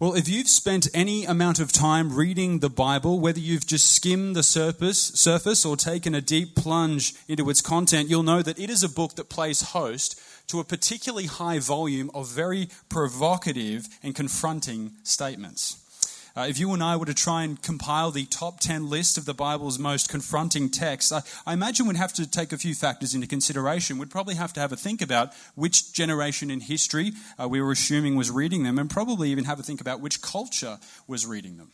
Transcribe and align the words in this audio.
Well, 0.00 0.14
if 0.14 0.28
you've 0.28 0.48
spent 0.48 0.88
any 0.92 1.24
amount 1.24 1.60
of 1.60 1.70
time 1.70 2.16
reading 2.16 2.58
the 2.58 2.68
Bible, 2.68 3.20
whether 3.20 3.38
you've 3.38 3.66
just 3.66 3.94
skimmed 3.94 4.34
the 4.34 4.42
surface, 4.42 4.98
surface 4.98 5.64
or 5.64 5.76
taken 5.76 6.16
a 6.16 6.20
deep 6.20 6.56
plunge 6.56 7.14
into 7.28 7.48
its 7.48 7.60
content, 7.60 8.10
you'll 8.10 8.24
know 8.24 8.42
that 8.42 8.58
it 8.58 8.70
is 8.70 8.82
a 8.82 8.88
book 8.88 9.14
that 9.14 9.28
plays 9.28 9.70
host 9.70 10.20
to 10.48 10.58
a 10.58 10.64
particularly 10.64 11.26
high 11.26 11.60
volume 11.60 12.10
of 12.12 12.28
very 12.28 12.68
provocative 12.88 13.86
and 14.02 14.16
confronting 14.16 14.94
statements. 15.04 15.83
Uh, 16.36 16.46
if 16.48 16.58
you 16.58 16.72
and 16.72 16.82
I 16.82 16.96
were 16.96 17.06
to 17.06 17.14
try 17.14 17.44
and 17.44 17.62
compile 17.62 18.10
the 18.10 18.24
top 18.24 18.58
10 18.58 18.90
list 18.90 19.16
of 19.16 19.24
the 19.24 19.34
Bible's 19.34 19.78
most 19.78 20.08
confronting 20.08 20.68
texts, 20.68 21.12
I, 21.12 21.22
I 21.46 21.52
imagine 21.52 21.86
we'd 21.86 21.96
have 21.96 22.12
to 22.14 22.28
take 22.28 22.52
a 22.52 22.58
few 22.58 22.74
factors 22.74 23.14
into 23.14 23.28
consideration. 23.28 23.98
We'd 23.98 24.10
probably 24.10 24.34
have 24.34 24.52
to 24.54 24.60
have 24.60 24.72
a 24.72 24.76
think 24.76 25.00
about 25.00 25.32
which 25.54 25.92
generation 25.92 26.50
in 26.50 26.58
history 26.58 27.12
uh, 27.40 27.46
we 27.46 27.60
were 27.60 27.70
assuming 27.70 28.16
was 28.16 28.32
reading 28.32 28.64
them, 28.64 28.80
and 28.80 28.90
probably 28.90 29.30
even 29.30 29.44
have 29.44 29.60
a 29.60 29.62
think 29.62 29.80
about 29.80 30.00
which 30.00 30.22
culture 30.22 30.78
was 31.06 31.24
reading 31.24 31.56
them. 31.56 31.70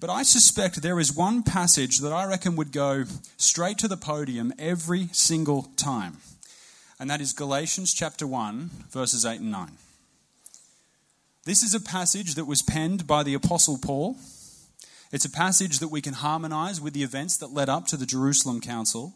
But 0.00 0.08
I 0.08 0.22
suspect 0.22 0.80
there 0.80 1.00
is 1.00 1.14
one 1.14 1.42
passage 1.42 1.98
that 1.98 2.14
I 2.14 2.26
reckon 2.26 2.56
would 2.56 2.72
go 2.72 3.04
straight 3.36 3.76
to 3.78 3.88
the 3.88 3.96
podium 3.98 4.54
every 4.58 5.08
single 5.12 5.64
time, 5.76 6.18
and 6.98 7.10
that 7.10 7.20
is 7.20 7.34
Galatians 7.34 7.92
chapter 7.92 8.26
1, 8.26 8.70
verses 8.90 9.26
8 9.26 9.40
and 9.40 9.50
9. 9.50 9.72
This 11.46 11.62
is 11.62 11.76
a 11.76 11.80
passage 11.80 12.34
that 12.34 12.46
was 12.46 12.60
penned 12.60 13.06
by 13.06 13.22
the 13.22 13.34
Apostle 13.34 13.78
Paul. 13.78 14.16
It's 15.12 15.24
a 15.24 15.30
passage 15.30 15.78
that 15.78 15.92
we 15.92 16.00
can 16.00 16.14
harmonize 16.14 16.80
with 16.80 16.92
the 16.92 17.04
events 17.04 17.36
that 17.36 17.54
led 17.54 17.68
up 17.68 17.86
to 17.86 17.96
the 17.96 18.04
Jerusalem 18.04 18.60
Council. 18.60 19.14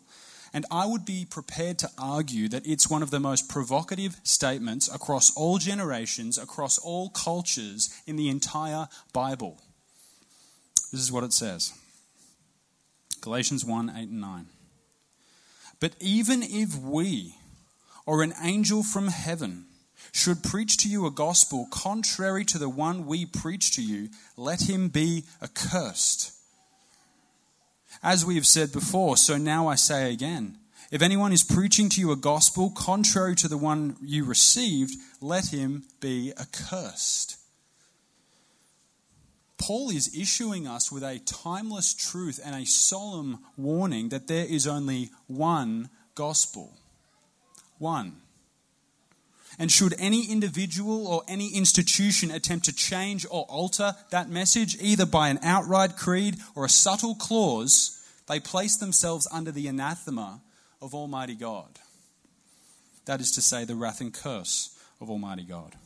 And 0.53 0.65
I 0.71 0.87
would 0.87 1.05
be 1.05 1.27
prepared 1.29 1.81
to 1.81 1.91
argue 1.99 2.49
that 2.51 2.65
it's 2.69 2.89
one 2.89 3.03
of 3.03 3.11
the 3.11 3.19
most 3.19 3.49
provocative 3.49 4.15
statements 4.23 4.87
across 4.95 5.37
all 5.37 5.59
generations, 5.59 6.39
across 6.39 6.79
all 6.79 7.09
cultures 7.11 7.93
in 8.07 8.15
the 8.15 8.29
entire 8.29 8.87
Bible. 9.13 9.61
This 10.93 11.01
is 11.01 11.11
what 11.11 11.25
it 11.25 11.33
says 11.33 11.73
Galatians 13.23 13.65
1 13.65 13.91
8 13.91 14.09
and 14.09 14.21
9. 14.21 14.47
But 15.81 15.97
even 15.99 16.45
if 16.45 16.79
we, 16.79 17.35
or 18.07 18.23
an 18.23 18.35
angel 18.41 18.85
from 18.85 19.09
heaven, 19.09 19.67
should 20.13 20.43
preach 20.43 20.77
to 20.79 20.89
you 20.89 21.07
a 21.07 21.11
gospel 21.11 21.67
contrary 21.71 22.45
to 22.47 22.59
the 22.59 22.69
one 22.69 23.07
we 23.07 23.27
preach 23.27 23.75
to 23.77 23.83
you, 23.83 24.09
let 24.37 24.69
him 24.69 24.89
be 24.89 25.25
accursed. 25.43 26.33
As 28.03 28.25
we 28.25 28.37
have 28.37 28.47
said 28.47 28.73
before, 28.73 29.17
so 29.17 29.37
now 29.37 29.69
I 29.69 29.75
say 29.75 30.13
again 30.13 30.57
if 30.91 31.03
anyone 31.03 31.33
is 31.33 31.45
preaching 31.45 31.89
to 31.91 32.01
you 32.01 32.11
a 32.11 32.17
gospel 32.17 32.71
contrary 32.71 33.37
to 33.37 33.49
the 33.49 33.57
one 33.57 33.97
you 34.03 34.25
received, 34.25 34.97
let 35.21 35.53
him 35.53 35.85
be 36.01 36.33
accursed. 36.37 37.37
Paul 39.57 39.91
is 39.91 40.19
issuing 40.19 40.67
us 40.67 40.91
with 40.91 41.05
a 41.05 41.21
timeless 41.21 41.95
truth 41.95 42.41
and 42.45 42.57
a 42.57 42.67
solemn 42.67 43.39
warning 43.57 44.09
that 44.09 44.27
there 44.27 44.47
is 44.47 44.67
only 44.67 45.11
one 45.29 45.91
gospel. 46.17 46.73
One. 47.79 48.17
And 49.61 49.71
should 49.71 49.95
any 49.99 50.25
individual 50.25 51.07
or 51.07 51.23
any 51.29 51.55
institution 51.55 52.31
attempt 52.31 52.65
to 52.65 52.73
change 52.73 53.27
or 53.31 53.45
alter 53.45 53.95
that 54.09 54.31
message, 54.31 54.79
either 54.81 55.05
by 55.05 55.29
an 55.29 55.39
outright 55.43 55.99
creed 55.99 56.39
or 56.55 56.65
a 56.65 56.69
subtle 56.71 57.15
clause, 57.15 58.03
they 58.27 58.41
place 58.41 58.79
themselves 58.79 59.29
under 59.31 59.53
the 59.53 59.69
anathema 59.69 60.41
of 60.81 60.95
Almighty 60.95 61.35
God. 61.35 61.79
That 63.05 63.21
is 63.21 63.33
to 63.33 63.43
say, 63.43 63.67
the 63.67 63.75
wrath 63.75 64.01
and 64.01 64.15
curse 64.15 64.75
of 64.99 65.11
Almighty 65.11 65.45
God. 65.45 65.77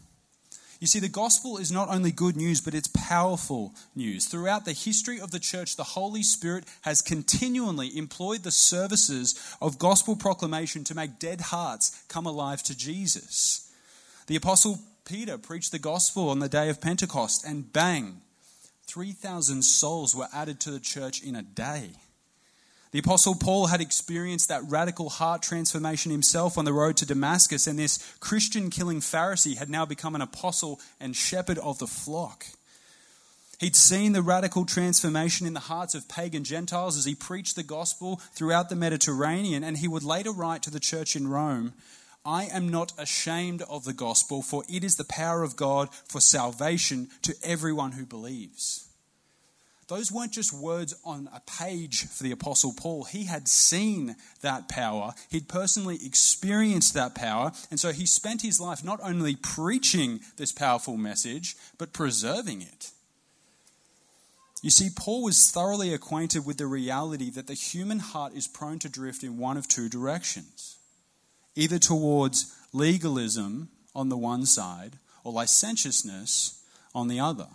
You 0.84 0.88
see, 0.88 1.00
the 1.00 1.08
gospel 1.08 1.56
is 1.56 1.72
not 1.72 1.88
only 1.88 2.12
good 2.12 2.36
news, 2.36 2.60
but 2.60 2.74
it's 2.74 2.88
powerful 2.88 3.72
news. 3.96 4.26
Throughout 4.26 4.66
the 4.66 4.74
history 4.74 5.18
of 5.18 5.30
the 5.30 5.38
church, 5.38 5.76
the 5.76 5.82
Holy 5.82 6.22
Spirit 6.22 6.66
has 6.82 7.00
continually 7.00 7.96
employed 7.96 8.42
the 8.42 8.50
services 8.50 9.56
of 9.62 9.78
gospel 9.78 10.14
proclamation 10.14 10.84
to 10.84 10.94
make 10.94 11.18
dead 11.18 11.40
hearts 11.40 12.04
come 12.08 12.26
alive 12.26 12.62
to 12.64 12.76
Jesus. 12.76 13.72
The 14.26 14.36
Apostle 14.36 14.78
Peter 15.06 15.38
preached 15.38 15.72
the 15.72 15.78
gospel 15.78 16.28
on 16.28 16.40
the 16.40 16.50
day 16.50 16.68
of 16.68 16.82
Pentecost, 16.82 17.46
and 17.46 17.72
bang, 17.72 18.20
3,000 18.86 19.62
souls 19.62 20.14
were 20.14 20.28
added 20.34 20.60
to 20.60 20.70
the 20.70 20.80
church 20.80 21.22
in 21.22 21.34
a 21.34 21.40
day. 21.40 21.92
The 22.94 23.00
Apostle 23.00 23.34
Paul 23.34 23.66
had 23.66 23.80
experienced 23.80 24.46
that 24.46 24.70
radical 24.70 25.08
heart 25.08 25.42
transformation 25.42 26.12
himself 26.12 26.56
on 26.56 26.64
the 26.64 26.72
road 26.72 26.96
to 26.98 27.04
Damascus, 27.04 27.66
and 27.66 27.76
this 27.76 27.98
Christian 28.20 28.70
killing 28.70 29.00
Pharisee 29.00 29.56
had 29.56 29.68
now 29.68 29.84
become 29.84 30.14
an 30.14 30.20
apostle 30.20 30.80
and 31.00 31.16
shepherd 31.16 31.58
of 31.58 31.80
the 31.80 31.88
flock. 31.88 32.46
He'd 33.58 33.74
seen 33.74 34.12
the 34.12 34.22
radical 34.22 34.64
transformation 34.64 35.44
in 35.44 35.54
the 35.54 35.58
hearts 35.58 35.96
of 35.96 36.08
pagan 36.08 36.44
Gentiles 36.44 36.96
as 36.96 37.04
he 37.04 37.16
preached 37.16 37.56
the 37.56 37.64
gospel 37.64 38.20
throughout 38.32 38.68
the 38.68 38.76
Mediterranean, 38.76 39.64
and 39.64 39.78
he 39.78 39.88
would 39.88 40.04
later 40.04 40.30
write 40.30 40.62
to 40.62 40.70
the 40.70 40.78
church 40.78 41.16
in 41.16 41.26
Rome 41.26 41.72
I 42.24 42.44
am 42.44 42.68
not 42.68 42.92
ashamed 42.96 43.62
of 43.62 43.82
the 43.82 43.92
gospel, 43.92 44.40
for 44.40 44.62
it 44.68 44.84
is 44.84 44.94
the 44.94 45.04
power 45.04 45.42
of 45.42 45.56
God 45.56 45.92
for 46.06 46.20
salvation 46.20 47.08
to 47.22 47.34
everyone 47.42 47.90
who 47.90 48.06
believes. 48.06 48.86
Those 49.94 50.10
weren't 50.10 50.32
just 50.32 50.52
words 50.52 50.92
on 51.04 51.28
a 51.32 51.40
page 51.46 52.08
for 52.08 52.24
the 52.24 52.32
Apostle 52.32 52.74
Paul. 52.76 53.04
He 53.04 53.26
had 53.26 53.46
seen 53.46 54.16
that 54.40 54.68
power, 54.68 55.14
he'd 55.30 55.48
personally 55.48 56.00
experienced 56.04 56.94
that 56.94 57.14
power, 57.14 57.52
and 57.70 57.78
so 57.78 57.92
he 57.92 58.04
spent 58.04 58.42
his 58.42 58.60
life 58.60 58.82
not 58.82 58.98
only 59.04 59.36
preaching 59.36 60.18
this 60.36 60.50
powerful 60.50 60.96
message, 60.96 61.54
but 61.78 61.92
preserving 61.92 62.62
it. 62.62 62.90
You 64.62 64.70
see, 64.70 64.88
Paul 64.90 65.22
was 65.22 65.52
thoroughly 65.52 65.94
acquainted 65.94 66.44
with 66.44 66.56
the 66.56 66.66
reality 66.66 67.30
that 67.30 67.46
the 67.46 67.54
human 67.54 68.00
heart 68.00 68.34
is 68.34 68.48
prone 68.48 68.80
to 68.80 68.88
drift 68.88 69.22
in 69.22 69.38
one 69.38 69.56
of 69.56 69.68
two 69.68 69.88
directions 69.88 70.76
either 71.54 71.78
towards 71.78 72.52
legalism 72.72 73.68
on 73.94 74.08
the 74.08 74.16
one 74.16 74.44
side 74.44 74.98
or 75.22 75.30
licentiousness 75.30 76.64
on 76.92 77.06
the 77.06 77.20
other. 77.20 77.46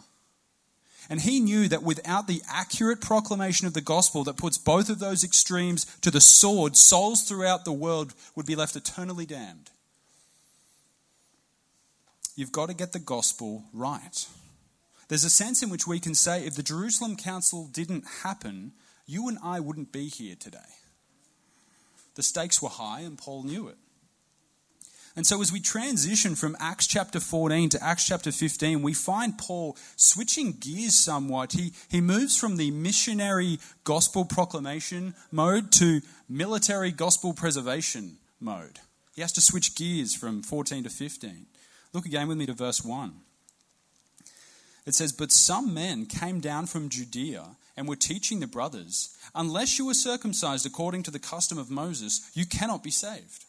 And 1.10 1.22
he 1.22 1.40
knew 1.40 1.68
that 1.68 1.82
without 1.82 2.28
the 2.28 2.44
accurate 2.48 3.02
proclamation 3.02 3.66
of 3.66 3.74
the 3.74 3.82
gospel 3.82 4.24
that 4.26 4.38
puts 4.38 4.60
both 4.60 4.90
of 4.90 5.00
those 5.00 5.24
extremes 5.24 5.86
to 6.02 6.12
the 6.12 6.22
sword, 6.22 6.78
souls 6.78 7.24
throughout 7.24 7.66
the 7.66 7.72
world 7.72 8.14
would 8.36 8.46
be 8.46 8.56
left 8.56 8.76
eternally 8.76 9.26
damned. 9.26 9.72
You've 12.36 12.52
got 12.52 12.70
to 12.70 12.76
get 12.76 12.94
the 12.94 13.00
gospel 13.00 13.64
right. 13.74 14.26
There's 15.08 15.24
a 15.24 15.30
sense 15.32 15.64
in 15.64 15.72
which 15.72 15.88
we 15.88 16.00
can 16.00 16.14
say 16.14 16.46
if 16.46 16.56
the 16.56 16.64
Jerusalem 16.64 17.16
Council 17.16 17.68
didn't 17.72 18.06
happen, 18.22 18.74
you 19.08 19.28
and 19.28 19.40
I 19.44 19.60
wouldn't 19.60 19.92
be 19.92 20.08
here 20.08 20.36
today. 20.40 20.60
The 22.14 22.22
stakes 22.24 22.62
were 22.62 22.70
high, 22.70 23.02
and 23.02 23.18
Paul 23.18 23.44
knew 23.44 23.68
it. 23.68 23.78
And 25.16 25.26
so, 25.26 25.42
as 25.42 25.52
we 25.52 25.60
transition 25.60 26.36
from 26.36 26.56
Acts 26.60 26.88
chapter 26.88 27.20
14 27.20 27.70
to 27.70 27.84
Acts 27.84 28.06
chapter 28.06 28.32
15, 28.32 28.82
we 28.82 28.94
find 28.94 29.38
Paul 29.38 29.76
switching 29.96 30.54
gears 30.54 30.96
somewhat. 30.96 31.54
He, 31.54 31.74
he 31.90 32.00
moves 32.00 32.38
from 32.38 32.58
the 32.58 32.72
missionary 32.72 33.60
gospel 33.84 34.24
proclamation 34.24 35.16
mode 35.32 35.72
to 35.74 36.02
military 36.30 36.92
gospel 36.92 37.34
preservation 37.34 38.18
mode. 38.40 38.80
He 39.16 39.22
has 39.22 39.32
to 39.34 39.42
switch 39.42 39.76
gears 39.76 40.16
from 40.16 40.44
14 40.44 40.84
to 40.84 40.90
15. 40.90 41.48
Look 41.92 42.06
again 42.06 42.28
with 42.28 42.38
me 42.38 42.46
to 42.46 42.54
verse 42.54 42.84
1. 42.86 43.14
It 44.86 44.96
says, 44.96 45.12
But 45.12 45.32
some 45.32 45.74
men 45.74 46.06
came 46.06 46.40
down 46.40 46.68
from 46.68 46.90
Judea 46.90 47.46
and 47.76 47.88
were 47.88 47.96
teaching 47.96 48.40
the 48.40 48.48
brothers, 48.48 49.16
Unless 49.36 49.78
you 49.78 49.90
are 49.90 49.94
circumcised 49.94 50.66
according 50.66 51.04
to 51.04 51.12
the 51.12 51.20
custom 51.20 51.58
of 51.58 51.70
Moses, 51.70 52.30
you 52.34 52.46
cannot 52.46 52.84
be 52.84 52.92
saved. 52.92 53.46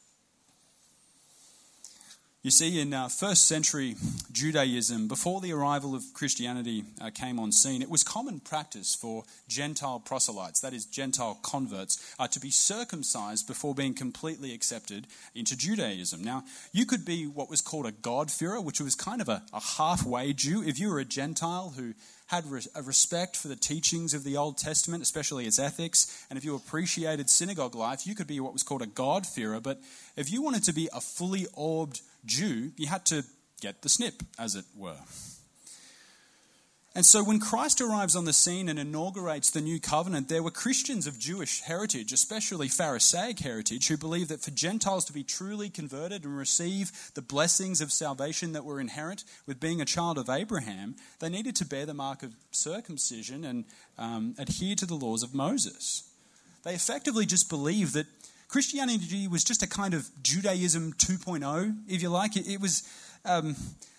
You 2.43 2.51
see, 2.51 2.81
in 2.81 2.95
uh, 2.95 3.09
first 3.09 3.47
century 3.47 3.97
Judaism, 4.33 5.09
before 5.09 5.43
the 5.43 5.53
arrival 5.53 5.95
of 5.95 6.15
Christianity 6.15 6.85
uh, 6.99 7.11
came 7.11 7.39
on 7.39 7.53
scene, 7.53 7.83
it 7.83 7.91
was 7.91 8.03
common 8.03 8.41
practice 8.41 8.95
for 8.95 9.25
Gentile 9.47 10.01
proselytes, 10.01 10.59
that 10.63 10.73
is, 10.73 10.87
Gentile 10.87 11.39
converts, 11.43 12.15
uh, 12.19 12.29
to 12.29 12.41
be 12.41 12.49
circumcised 12.49 13.47
before 13.47 13.75
being 13.75 13.93
completely 13.93 14.55
accepted 14.55 15.07
into 15.35 15.55
Judaism. 15.55 16.25
Now, 16.25 16.45
you 16.73 16.87
could 16.87 17.05
be 17.05 17.27
what 17.27 17.51
was 17.51 17.61
called 17.61 17.85
a 17.85 17.93
God-fearer, 17.93 18.63
which 18.63 18.81
was 18.81 18.95
kind 18.95 19.21
of 19.21 19.29
a, 19.29 19.43
a 19.53 19.61
halfway 19.61 20.33
Jew. 20.33 20.63
If 20.63 20.81
you 20.81 20.89
were 20.89 20.99
a 20.99 21.05
Gentile 21.05 21.75
who 21.77 21.93
had 22.29 22.45
a 22.75 22.83
respect 22.83 23.37
for 23.37 23.49
the 23.49 23.57
teachings 23.57 24.15
of 24.15 24.25
the 24.25 24.39
Old 24.39 24.57
Testament, 24.57 25.03
especially 25.03 25.45
its 25.45 25.59
ethics, 25.59 26.25
and 26.31 26.39
if 26.39 26.45
you 26.47 26.57
appreciated 26.57 27.29
synagogue 27.29 27.75
life, 27.75 28.07
you 28.07 28.15
could 28.15 28.29
be 28.29 28.41
what 28.41 28.55
was 28.55 28.63
called 28.63 28.81
a 28.81 28.87
God-fearer. 28.87 29.61
But 29.61 29.83
if 30.17 30.33
you 30.33 30.41
wanted 30.41 30.65
to 30.65 30.73
be 30.73 30.89
a 30.95 31.03
fully 31.03 31.47
orbed 31.53 32.01
Jew, 32.25 32.73
you 32.77 32.87
had 32.87 33.05
to 33.07 33.25
get 33.61 33.83
the 33.83 33.89
snip, 33.89 34.23
as 34.39 34.55
it 34.55 34.65
were. 34.77 34.97
And 36.93 37.07
so 37.07 37.23
when 37.23 37.39
Christ 37.39 37.81
arrives 37.81 38.17
on 38.17 38.25
the 38.25 38.33
scene 38.33 38.69
and 38.69 38.77
inaugurates 38.77 39.51
the 39.51 39.61
new 39.61 39.79
covenant, 39.79 40.29
there 40.29 40.43
were 40.43 40.51
Christians 40.51 41.07
of 41.07 41.21
Jewish 41.21 41.61
heritage, 41.61 42.13
especially 42.13 42.67
Pharisaic 42.67 43.39
heritage, 43.39 43.87
who 43.87 43.97
believed 43.97 44.29
that 44.31 44.43
for 44.43 44.51
Gentiles 44.51 45.05
to 45.05 45.13
be 45.13 45.23
truly 45.23 45.71
converted 45.71 46.25
and 46.25 46.37
receive 46.37 46.91
the 47.15 47.23
blessings 47.23 47.81
of 47.81 47.93
salvation 47.93 48.53
that 48.55 48.65
were 48.65 48.81
inherent 48.81 49.23
with 49.47 49.61
being 49.61 49.81
a 49.81 49.85
child 49.85 50.19
of 50.19 50.29
Abraham, 50.29 50.97
they 51.21 51.29
needed 51.29 51.55
to 51.57 51.65
bear 51.65 51.87
the 51.87 51.95
mark 51.95 52.25
of 52.25 52.35
circumcision 52.51 53.45
and 53.45 53.67
um, 53.97 54.35
adhere 54.37 54.75
to 54.75 54.87
the 54.87 54.95
laws 54.95 55.23
of 55.23 55.33
Moses. 55.33 56.11
They 56.65 56.75
effectively 56.75 57.25
just 57.25 57.49
believed 57.49 57.95
that 57.95 58.07
Christianity 58.51 59.29
was 59.29 59.45
just 59.45 59.63
a 59.63 59.69
kind 59.69 59.95
of 59.95 60.11
Judaism 60.25 60.93
2.0, 60.95 61.77
if 61.87 62.03
you 62.03 62.09
like. 62.09 62.37
It, 62.37 62.49
it 62.49 62.61
was 62.61 62.83
um, 63.25 63.55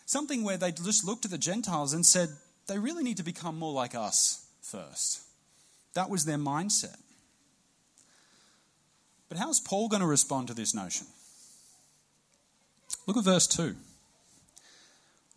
something 0.05 0.43
where 0.43 0.57
they 0.57 0.73
just 0.73 1.05
looked 1.05 1.23
at 1.23 1.31
the 1.31 1.37
Gentiles 1.37 1.93
and 1.93 2.05
said, 2.05 2.27
they 2.67 2.77
really 2.77 3.01
need 3.01 3.15
to 3.15 3.23
become 3.23 3.57
more 3.57 3.71
like 3.71 3.95
us 3.95 4.45
first. 4.61 5.21
That 5.93 6.09
was 6.09 6.25
their 6.25 6.37
mindset. 6.37 6.97
But 9.29 9.37
how's 9.37 9.61
Paul 9.61 9.87
going 9.87 10.01
to 10.01 10.07
respond 10.07 10.49
to 10.49 10.53
this 10.53 10.75
notion? 10.75 11.07
Look 13.07 13.15
at 13.15 13.23
verse 13.23 13.47
2. 13.47 13.73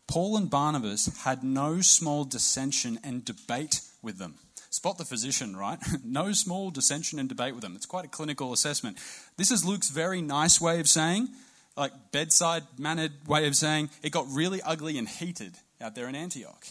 Paul 0.08 0.36
and 0.36 0.50
Barnabas 0.50 1.22
had 1.22 1.44
no 1.44 1.80
small 1.82 2.24
dissension 2.24 2.98
and 3.04 3.24
debate 3.24 3.80
with 4.02 4.18
them. 4.18 4.34
Spot 4.74 4.98
the 4.98 5.04
physician, 5.04 5.54
right? 5.54 5.78
no 6.04 6.32
small 6.32 6.72
dissension 6.72 7.20
and 7.20 7.28
debate 7.28 7.54
with 7.54 7.62
them. 7.62 7.76
It's 7.76 7.86
quite 7.86 8.04
a 8.04 8.08
clinical 8.08 8.52
assessment. 8.52 8.98
This 9.36 9.52
is 9.52 9.64
Luke's 9.64 9.88
very 9.88 10.20
nice 10.20 10.60
way 10.60 10.80
of 10.80 10.88
saying, 10.88 11.28
like 11.76 11.92
bedside 12.10 12.64
mannered 12.76 13.12
way 13.28 13.46
of 13.46 13.54
saying, 13.54 13.90
it 14.02 14.10
got 14.10 14.26
really 14.28 14.60
ugly 14.62 14.98
and 14.98 15.08
heated 15.08 15.54
out 15.80 15.94
there 15.94 16.08
in 16.08 16.16
Antioch. 16.16 16.66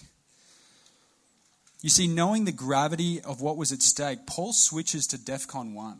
You 1.81 1.89
see, 1.89 2.05
knowing 2.05 2.43
the 2.43 2.51
gravity 2.51 3.21
of 3.21 3.39
what 3.39 3.55
was 3.55 3.71
at 3.71 3.81
stake, 3.81 4.27
Paul 4.27 4.51
switches 4.51 5.07
to 5.07 5.17
DEFCON 5.17 5.73
1. 5.73 5.97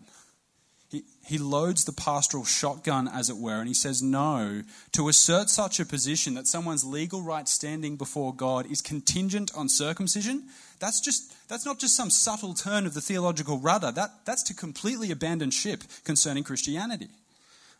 He, 1.25 1.37
loads 1.37 1.85
the 1.85 1.91
pastoral 1.91 2.45
shotgun, 2.45 3.07
as 3.07 3.29
it 3.29 3.37
were, 3.37 3.59
and 3.59 3.67
he 3.67 3.73
says, 3.73 4.03
No, 4.03 4.61
to 4.91 5.09
assert 5.09 5.49
such 5.49 5.79
a 5.79 5.85
position 5.85 6.35
that 6.35 6.47
someone's 6.47 6.85
legal 6.85 7.21
right 7.21 7.47
standing 7.47 7.95
before 7.95 8.35
God 8.35 8.69
is 8.69 8.81
contingent 8.81 9.51
on 9.55 9.69
circumcision, 9.69 10.43
that's, 10.79 10.99
just, 11.01 11.33
that's 11.47 11.65
not 11.65 11.79
just 11.79 11.95
some 11.95 12.09
subtle 12.09 12.53
turn 12.53 12.85
of 12.85 12.93
the 12.93 13.01
theological 13.01 13.57
rudder. 13.57 13.91
That, 13.91 14.11
that's 14.25 14.43
to 14.43 14.53
completely 14.53 15.11
abandon 15.11 15.49
ship 15.49 15.83
concerning 16.03 16.43
Christianity. 16.43 17.09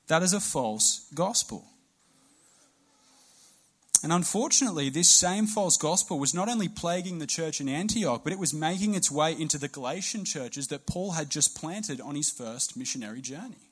That 0.08 0.24
is 0.24 0.34
a 0.34 0.40
false 0.40 1.08
gospel. 1.14 1.66
And 4.04 4.12
unfortunately, 4.12 4.90
this 4.90 5.10
same 5.10 5.48
false 5.48 5.78
gospel 5.78 6.20
was 6.20 6.34
not 6.34 6.50
only 6.50 6.68
plaguing 6.68 7.20
the 7.20 7.26
church 7.26 7.62
in 7.62 7.70
Antioch, 7.70 8.22
but 8.22 8.34
it 8.34 8.40
was 8.40 8.54
making 8.54 8.96
its 8.96 9.10
way 9.10 9.32
into 9.32 9.58
the 9.58 9.70
Galatian 9.70 10.26
churches 10.26 10.68
that 10.68 10.86
Paul 10.86 11.12
had 11.12 11.30
just 11.30 11.58
planted 11.58 12.02
on 12.02 12.16
his 12.16 12.30
first 12.30 12.76
missionary 12.76 13.22
journey. 13.22 13.70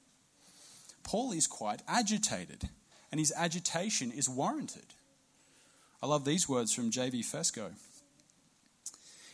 Paul 1.03 1.33
is 1.33 1.47
quite 1.47 1.81
agitated, 1.85 2.69
and 3.11 3.19
his 3.19 3.33
agitation 3.35 4.09
is 4.09 4.29
warranted. 4.29 4.85
I 6.01 6.07
love 6.07 6.23
these 6.23 6.47
words 6.47 6.73
from 6.73 6.91
J.V. 6.91 7.23
Fesko. 7.23 7.71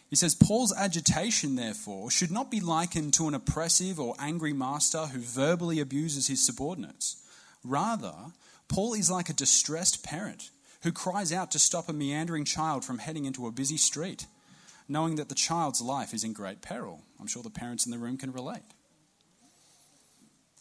He 0.10 0.16
says, 0.16 0.34
Paul's 0.34 0.76
agitation, 0.76 1.58
therefore, 1.58 2.10
should 2.10 2.32
not 2.32 2.50
be 2.50 2.60
likened 2.60 3.14
to 3.16 3.28
an 3.28 3.36
oppressive 3.36 4.00
or 4.00 4.16
angry 4.18 4.54
master 4.54 5.06
who 5.06 5.20
verbally 5.20 5.80
abuses 5.80 6.28
his 6.28 6.44
subordinates. 6.44 7.18
Rather, 7.64 8.16
Paul 8.68 8.96
is 8.96 9.12
like 9.12 9.30
a 9.30 9.34
distressed 9.34 10.04
parent 10.04 10.50
who 10.84 10.92
cries 10.92 11.34
out 11.34 11.52
to 11.52 11.60
stop 11.60 11.90
a 11.90 11.94
meandering 11.94 12.46
child 12.46 12.86
from 12.86 13.00
heading 13.00 13.26
into 13.26 13.48
a 13.48 13.52
busy 13.52 13.78
street, 13.78 14.28
knowing 14.88 15.16
that 15.16 15.30
the 15.30 15.36
child's 15.36 15.82
life 15.82 16.14
is 16.14 16.24
in 16.24 16.34
great 16.34 16.62
peril. 16.62 17.02
I'm 17.20 17.28
sure 17.28 17.44
the 17.44 17.50
parents 17.50 17.86
in 17.86 17.92
the 17.92 17.98
room 17.98 18.18
can 18.18 18.32
relate. 18.32 18.64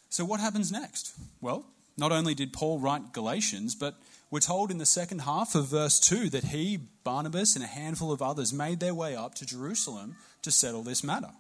So, 0.09 0.25
what 0.25 0.41
happens 0.41 0.73
next? 0.73 1.13
Well, 1.41 1.67
not 1.97 2.13
only 2.13 2.35
did 2.35 2.53
Paul 2.53 2.79
write 2.79 3.13
Galatians, 3.13 3.75
but 3.75 3.97
we're 4.31 4.41
told 4.41 4.71
in 4.71 4.79
the 4.79 4.87
second 4.87 5.21
half 5.21 5.55
of 5.55 5.67
verse 5.67 6.01
2 6.01 6.31
that 6.31 6.45
he, 6.45 6.79
Barnabas, 7.05 7.55
and 7.55 7.65
a 7.65 7.69
handful 7.69 8.13
of 8.13 8.23
others 8.23 8.53
made 8.53 8.81
their 8.81 8.95
way 8.95 9.15
up 9.15 9.35
to 9.37 9.47
Jerusalem 9.47 10.17
to 10.43 10.51
settle 10.51 10.83
this 10.83 11.05
matter 11.05 11.31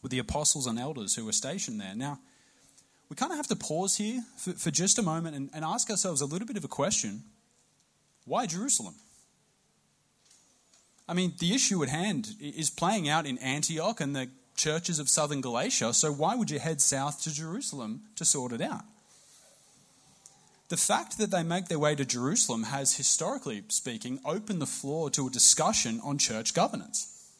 with 0.00 0.10
the 0.10 0.18
apostles 0.18 0.66
and 0.66 0.78
elders 0.78 1.14
who 1.16 1.24
were 1.24 1.32
stationed 1.32 1.80
there. 1.80 1.94
Now, 1.94 2.18
we 3.08 3.16
kind 3.16 3.32
of 3.32 3.36
have 3.36 3.48
to 3.48 3.56
pause 3.56 3.96
here 3.96 4.22
for, 4.36 4.52
for 4.52 4.70
just 4.70 4.98
a 4.98 5.02
moment 5.02 5.36
and, 5.36 5.50
and 5.52 5.64
ask 5.64 5.90
ourselves 5.90 6.20
a 6.20 6.26
little 6.26 6.46
bit 6.46 6.56
of 6.56 6.64
a 6.64 6.68
question. 6.68 7.22
Why 8.24 8.46
Jerusalem? 8.46 8.94
I 11.08 11.14
mean, 11.14 11.34
the 11.38 11.54
issue 11.54 11.82
at 11.82 11.88
hand 11.88 12.34
is 12.40 12.70
playing 12.70 13.08
out 13.08 13.26
in 13.26 13.38
Antioch 13.38 14.00
and 14.00 14.14
the 14.14 14.28
churches 14.56 14.98
of 14.98 15.08
southern 15.08 15.40
Galatia, 15.40 15.92
so 15.92 16.12
why 16.12 16.34
would 16.34 16.50
you 16.50 16.58
head 16.58 16.80
south 16.80 17.22
to 17.22 17.34
Jerusalem 17.34 18.02
to 18.16 18.24
sort 18.24 18.52
it 18.52 18.60
out? 18.60 18.84
The 20.68 20.76
fact 20.76 21.18
that 21.18 21.30
they 21.30 21.42
make 21.42 21.66
their 21.66 21.78
way 21.78 21.94
to 21.94 22.04
Jerusalem 22.04 22.62
has, 22.62 22.96
historically 22.96 23.62
speaking, 23.68 24.20
opened 24.24 24.62
the 24.62 24.66
floor 24.66 25.10
to 25.10 25.26
a 25.26 25.30
discussion 25.30 26.00
on 26.02 26.16
church 26.16 26.54
governance. 26.54 27.30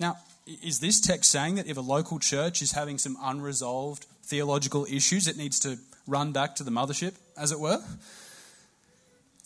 Now, 0.00 0.16
is 0.46 0.80
this 0.80 1.00
text 1.00 1.30
saying 1.30 1.56
that 1.56 1.66
if 1.66 1.76
a 1.76 1.82
local 1.82 2.18
church 2.18 2.62
is 2.62 2.72
having 2.72 2.96
some 2.96 3.18
unresolved 3.20 4.06
theological 4.22 4.86
issues, 4.86 5.28
it 5.28 5.36
needs 5.36 5.60
to 5.60 5.78
run 6.06 6.32
back 6.32 6.56
to 6.56 6.64
the 6.64 6.70
mothership, 6.70 7.14
as 7.36 7.52
it 7.52 7.60
were? 7.60 7.82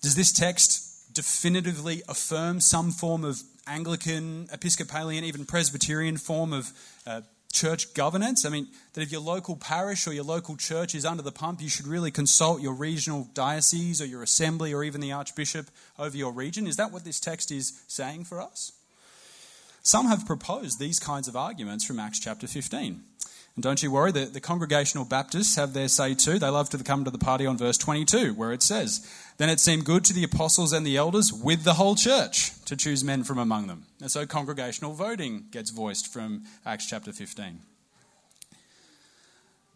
Does 0.06 0.14
this 0.14 0.30
text 0.30 1.12
definitively 1.12 2.00
affirm 2.08 2.60
some 2.60 2.92
form 2.92 3.24
of 3.24 3.42
Anglican, 3.66 4.48
Episcopalian, 4.52 5.24
even 5.24 5.44
Presbyterian 5.44 6.16
form 6.16 6.52
of 6.52 6.70
uh, 7.08 7.22
church 7.52 7.92
governance? 7.92 8.46
I 8.46 8.50
mean, 8.50 8.68
that 8.92 9.00
if 9.00 9.10
your 9.10 9.20
local 9.20 9.56
parish 9.56 10.06
or 10.06 10.12
your 10.12 10.22
local 10.22 10.56
church 10.56 10.94
is 10.94 11.04
under 11.04 11.24
the 11.24 11.32
pump, 11.32 11.60
you 11.60 11.68
should 11.68 11.88
really 11.88 12.12
consult 12.12 12.62
your 12.62 12.74
regional 12.74 13.26
diocese 13.34 14.00
or 14.00 14.06
your 14.06 14.22
assembly 14.22 14.72
or 14.72 14.84
even 14.84 15.00
the 15.00 15.10
archbishop 15.10 15.66
over 15.98 16.16
your 16.16 16.30
region. 16.30 16.68
Is 16.68 16.76
that 16.76 16.92
what 16.92 17.02
this 17.02 17.18
text 17.18 17.50
is 17.50 17.82
saying 17.88 18.26
for 18.26 18.40
us? 18.40 18.70
Some 19.82 20.06
have 20.06 20.24
proposed 20.24 20.78
these 20.78 21.00
kinds 21.00 21.26
of 21.26 21.34
arguments 21.34 21.84
from 21.84 21.98
Acts 21.98 22.20
chapter 22.20 22.46
15. 22.46 23.02
And 23.56 23.62
don't 23.62 23.82
you 23.82 23.90
worry, 23.90 24.12
the, 24.12 24.26
the 24.26 24.40
Congregational 24.40 25.06
Baptists 25.06 25.56
have 25.56 25.72
their 25.72 25.88
say 25.88 26.14
too. 26.14 26.38
They 26.38 26.48
love 26.48 26.68
to 26.70 26.78
come 26.84 27.04
to 27.04 27.10
the 27.10 27.18
party 27.18 27.46
on 27.46 27.56
verse 27.56 27.78
22, 27.78 28.34
where 28.34 28.52
it 28.52 28.62
says, 28.62 29.10
Then 29.38 29.48
it 29.48 29.60
seemed 29.60 29.86
good 29.86 30.04
to 30.04 30.12
the 30.12 30.24
apostles 30.24 30.74
and 30.74 30.86
the 30.86 30.98
elders 30.98 31.32
with 31.32 31.64
the 31.64 31.74
whole 31.74 31.96
church 31.96 32.62
to 32.66 32.76
choose 32.76 33.02
men 33.02 33.24
from 33.24 33.38
among 33.38 33.66
them. 33.66 33.86
And 34.00 34.10
so 34.10 34.26
congregational 34.26 34.92
voting 34.92 35.46
gets 35.50 35.70
voiced 35.70 36.12
from 36.12 36.44
Acts 36.66 36.86
chapter 36.86 37.12
15. 37.12 37.60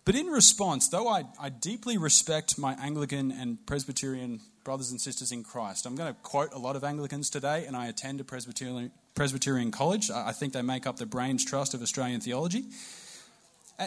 But 0.04 0.14
in 0.14 0.26
response, 0.26 0.88
though 0.88 1.08
I, 1.08 1.24
I 1.40 1.48
deeply 1.48 1.96
respect 1.96 2.58
my 2.58 2.74
Anglican 2.74 3.32
and 3.32 3.64
Presbyterian 3.64 4.40
brothers 4.62 4.90
and 4.90 5.00
sisters 5.00 5.32
in 5.32 5.42
Christ, 5.42 5.86
I'm 5.86 5.96
going 5.96 6.12
to 6.12 6.20
quote 6.20 6.52
a 6.52 6.58
lot 6.58 6.76
of 6.76 6.84
Anglicans 6.84 7.30
today, 7.30 7.64
and 7.66 7.74
I 7.74 7.86
attend 7.86 8.20
a 8.20 8.24
Presbyterian, 8.24 8.90
Presbyterian 9.14 9.70
college. 9.70 10.10
I 10.10 10.32
think 10.32 10.52
they 10.52 10.62
make 10.62 10.86
up 10.86 10.96
the 10.96 11.06
brains 11.06 11.44
trust 11.46 11.72
of 11.72 11.80
Australian 11.80 12.20
theology. 12.20 12.64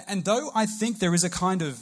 And 0.08 0.26
though 0.26 0.50
I 0.56 0.66
think 0.66 1.00
there 1.00 1.14
is 1.14 1.24
a 1.24 1.30
kind 1.30 1.62
of 1.62 1.80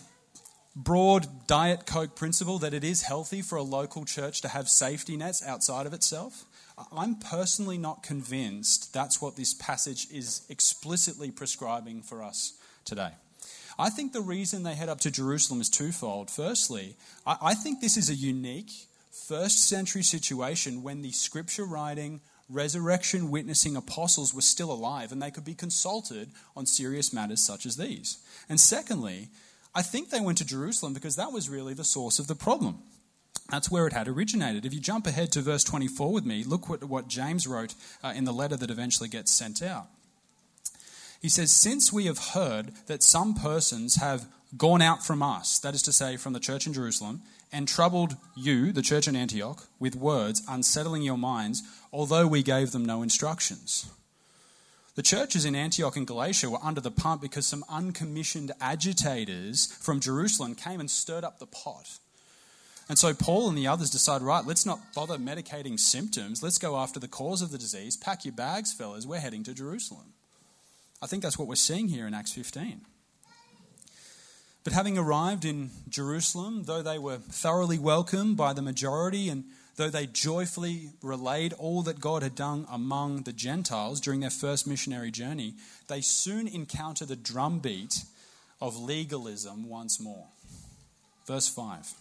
broad 0.76 1.48
diet 1.48 1.86
coke 1.86 2.16
principle 2.16 2.60
that 2.60 2.74
it 2.74 2.84
is 2.84 3.04
healthy 3.04 3.42
for 3.42 3.58
a 3.58 3.64
local 3.64 4.06
church 4.06 4.42
to 4.42 4.50
have 4.50 4.68
safety 4.68 5.16
nets 5.16 5.46
outside 5.46 5.86
of 5.86 5.94
itself, 5.94 6.46
I'm 6.92 7.16
personally 7.16 7.78
not 7.78 8.04
convinced 8.04 8.94
that's 8.94 9.22
what 9.22 9.36
this 9.36 9.54
passage 9.54 10.08
is 10.12 10.42
explicitly 10.50 11.32
prescribing 11.32 12.02
for 12.02 12.22
us 12.22 12.54
today. 12.84 13.12
I 13.80 13.90
think 13.90 14.12
the 14.12 14.22
reason 14.22 14.64
they 14.64 14.76
head 14.76 14.90
up 14.90 15.00
to 15.02 15.12
Jerusalem 15.12 15.62
is 15.62 15.70
twofold. 15.70 16.30
Firstly, 16.30 16.98
I 17.26 17.54
think 17.54 17.80
this 17.80 17.98
is 17.98 18.10
a 18.10 18.16
unique 18.16 18.72
first 19.12 19.68
century 19.70 20.04
situation 20.04 20.84
when 20.84 21.02
the 21.02 21.12
scripture 21.12 21.66
writing, 21.66 22.22
resurrection 22.52 23.32
witnessing 23.32 23.76
apostles 23.76 24.34
were 24.34 24.42
still 24.42 24.72
alive 24.72 25.12
and 25.12 25.22
they 25.22 25.32
could 25.32 25.46
be 25.46 25.54
consulted 25.54 26.30
on 26.56 26.66
serious 26.66 27.14
matters 27.14 27.46
such 27.46 27.66
as 27.66 27.78
these. 27.78 28.18
And 28.50 28.60
secondly, 28.60 29.30
I 29.74 29.82
think 29.82 30.10
they 30.10 30.20
went 30.20 30.38
to 30.40 30.46
Jerusalem 30.46 30.94
because 30.94 31.16
that 31.16 31.32
was 31.32 31.50
really 31.50 31.74
the 31.74 31.84
source 31.84 32.20
of 32.20 32.28
the 32.28 32.36
problem. 32.36 32.80
That's 33.50 33.72
where 33.72 33.88
it 33.88 33.94
had 33.94 34.08
originated. 34.08 34.66
If 34.66 34.74
you 34.74 34.80
jump 34.80 35.08
ahead 35.08 35.32
to 35.34 35.42
verse 35.42 35.64
24 35.64 36.12
with 36.12 36.26
me, 36.26 36.44
look 36.44 36.70
what, 36.70 36.84
what 36.84 37.08
James 37.08 37.48
wrote 37.48 37.76
uh, 38.04 38.14
in 38.16 38.26
the 38.26 38.34
letter 38.34 38.56
that 38.56 38.72
eventually 38.72 39.10
gets 39.10 39.32
sent 39.32 39.62
out. 39.62 39.88
He 41.22 41.30
says, 41.30 41.52
Since 41.52 41.94
we 41.94 42.06
have 42.06 42.18
heard 42.34 42.72
that 42.88 43.04
some 43.04 43.34
persons 43.34 43.96
have 43.96 44.26
gone 44.58 44.82
out 44.82 45.06
from 45.06 45.22
us, 45.22 45.60
that 45.60 45.76
is 45.76 45.82
to 45.84 45.94
say, 45.94 46.18
from 46.18 46.34
the 46.34 46.40
church 46.40 46.66
in 46.66 46.74
Jerusalem, 46.74 47.22
and 47.52 47.68
troubled 47.68 48.16
you, 48.36 48.72
the 48.72 48.82
church 48.82 49.08
in 49.08 49.16
Antioch, 49.16 49.68
with 49.80 49.96
words, 49.96 50.42
unsettling 50.48 51.02
your 51.02 51.18
minds, 51.18 51.64
although 51.92 52.28
we 52.28 52.44
gave 52.44 52.72
them 52.72 52.86
no 52.86 53.02
instructions. 53.02 53.90
The 54.96 55.02
churches 55.02 55.46
in 55.46 55.56
Antioch 55.56 55.96
and 55.96 56.06
Galatia 56.06 56.50
were 56.50 56.64
under 56.64 56.82
the 56.82 56.92
pump 56.92 57.22
because 57.22 57.48
some 57.48 57.64
uncommissioned 57.70 58.52
agitators 58.60 59.68
from 59.80 60.02
Jerusalem 60.02 60.56
came 60.56 60.80
and 60.80 60.92
stirred 60.92 61.24
up 61.24 61.40
the 61.40 61.46
pot. 61.46 62.00
And 62.90 63.00
so 63.00 63.14
Paul 63.14 63.48
and 63.48 63.58
the 63.58 63.68
others 63.68 63.90
decide, 63.90 64.22
right, 64.22 64.46
let's 64.46 64.66
not 64.66 64.94
bother 64.94 65.18
medicating 65.18 65.80
symptoms. 65.80 66.44
Let's 66.44 66.58
go 66.58 66.76
after 66.76 67.00
the 67.00 67.08
cause 67.08 67.42
of 67.42 67.52
the 67.52 67.58
disease. 67.58 67.96
Pack 67.96 68.26
your 68.26 68.34
bags, 68.34 68.74
fellas. 68.74 69.06
We're 69.06 69.20
heading 69.20 69.44
to 69.44 69.54
Jerusalem. 69.54 70.14
I 71.02 71.08
think 71.08 71.24
that's 71.24 71.40
what 71.40 71.48
we're 71.48 71.56
seeing 71.56 71.88
here 71.88 72.06
in 72.06 72.14
Acts 72.14 72.34
15. 72.34 72.82
But 74.64 74.74
having 74.74 74.98
arrived 74.98 75.44
in 75.44 75.72
Jerusalem, 75.90 76.64
though 76.64 76.82
they 76.82 77.00
were 77.00 77.18
thoroughly 77.18 77.80
welcomed 77.80 78.38
by 78.38 78.54
the 78.54 78.62
majority 78.62 79.28
and 79.30 79.46
though 79.76 79.90
they 79.90 80.06
joyfully 80.06 80.90
relayed 81.02 81.54
all 81.54 81.82
that 81.84 82.00
God 82.00 82.22
had 82.22 82.36
done 82.36 82.68
among 82.70 83.24
the 83.24 83.34
Gentiles 83.34 84.00
during 84.00 84.20
their 84.20 84.30
first 84.30 84.68
missionary 84.68 85.10
journey, 85.10 85.56
they 85.88 86.02
soon 86.02 86.48
encounter 86.48 87.06
the 87.06 87.16
drumbeat 87.16 88.04
of 88.60 88.78
legalism 88.78 89.68
once 89.68 90.00
more. 90.00 90.28
Verse 91.26 91.48
5. 91.48 91.94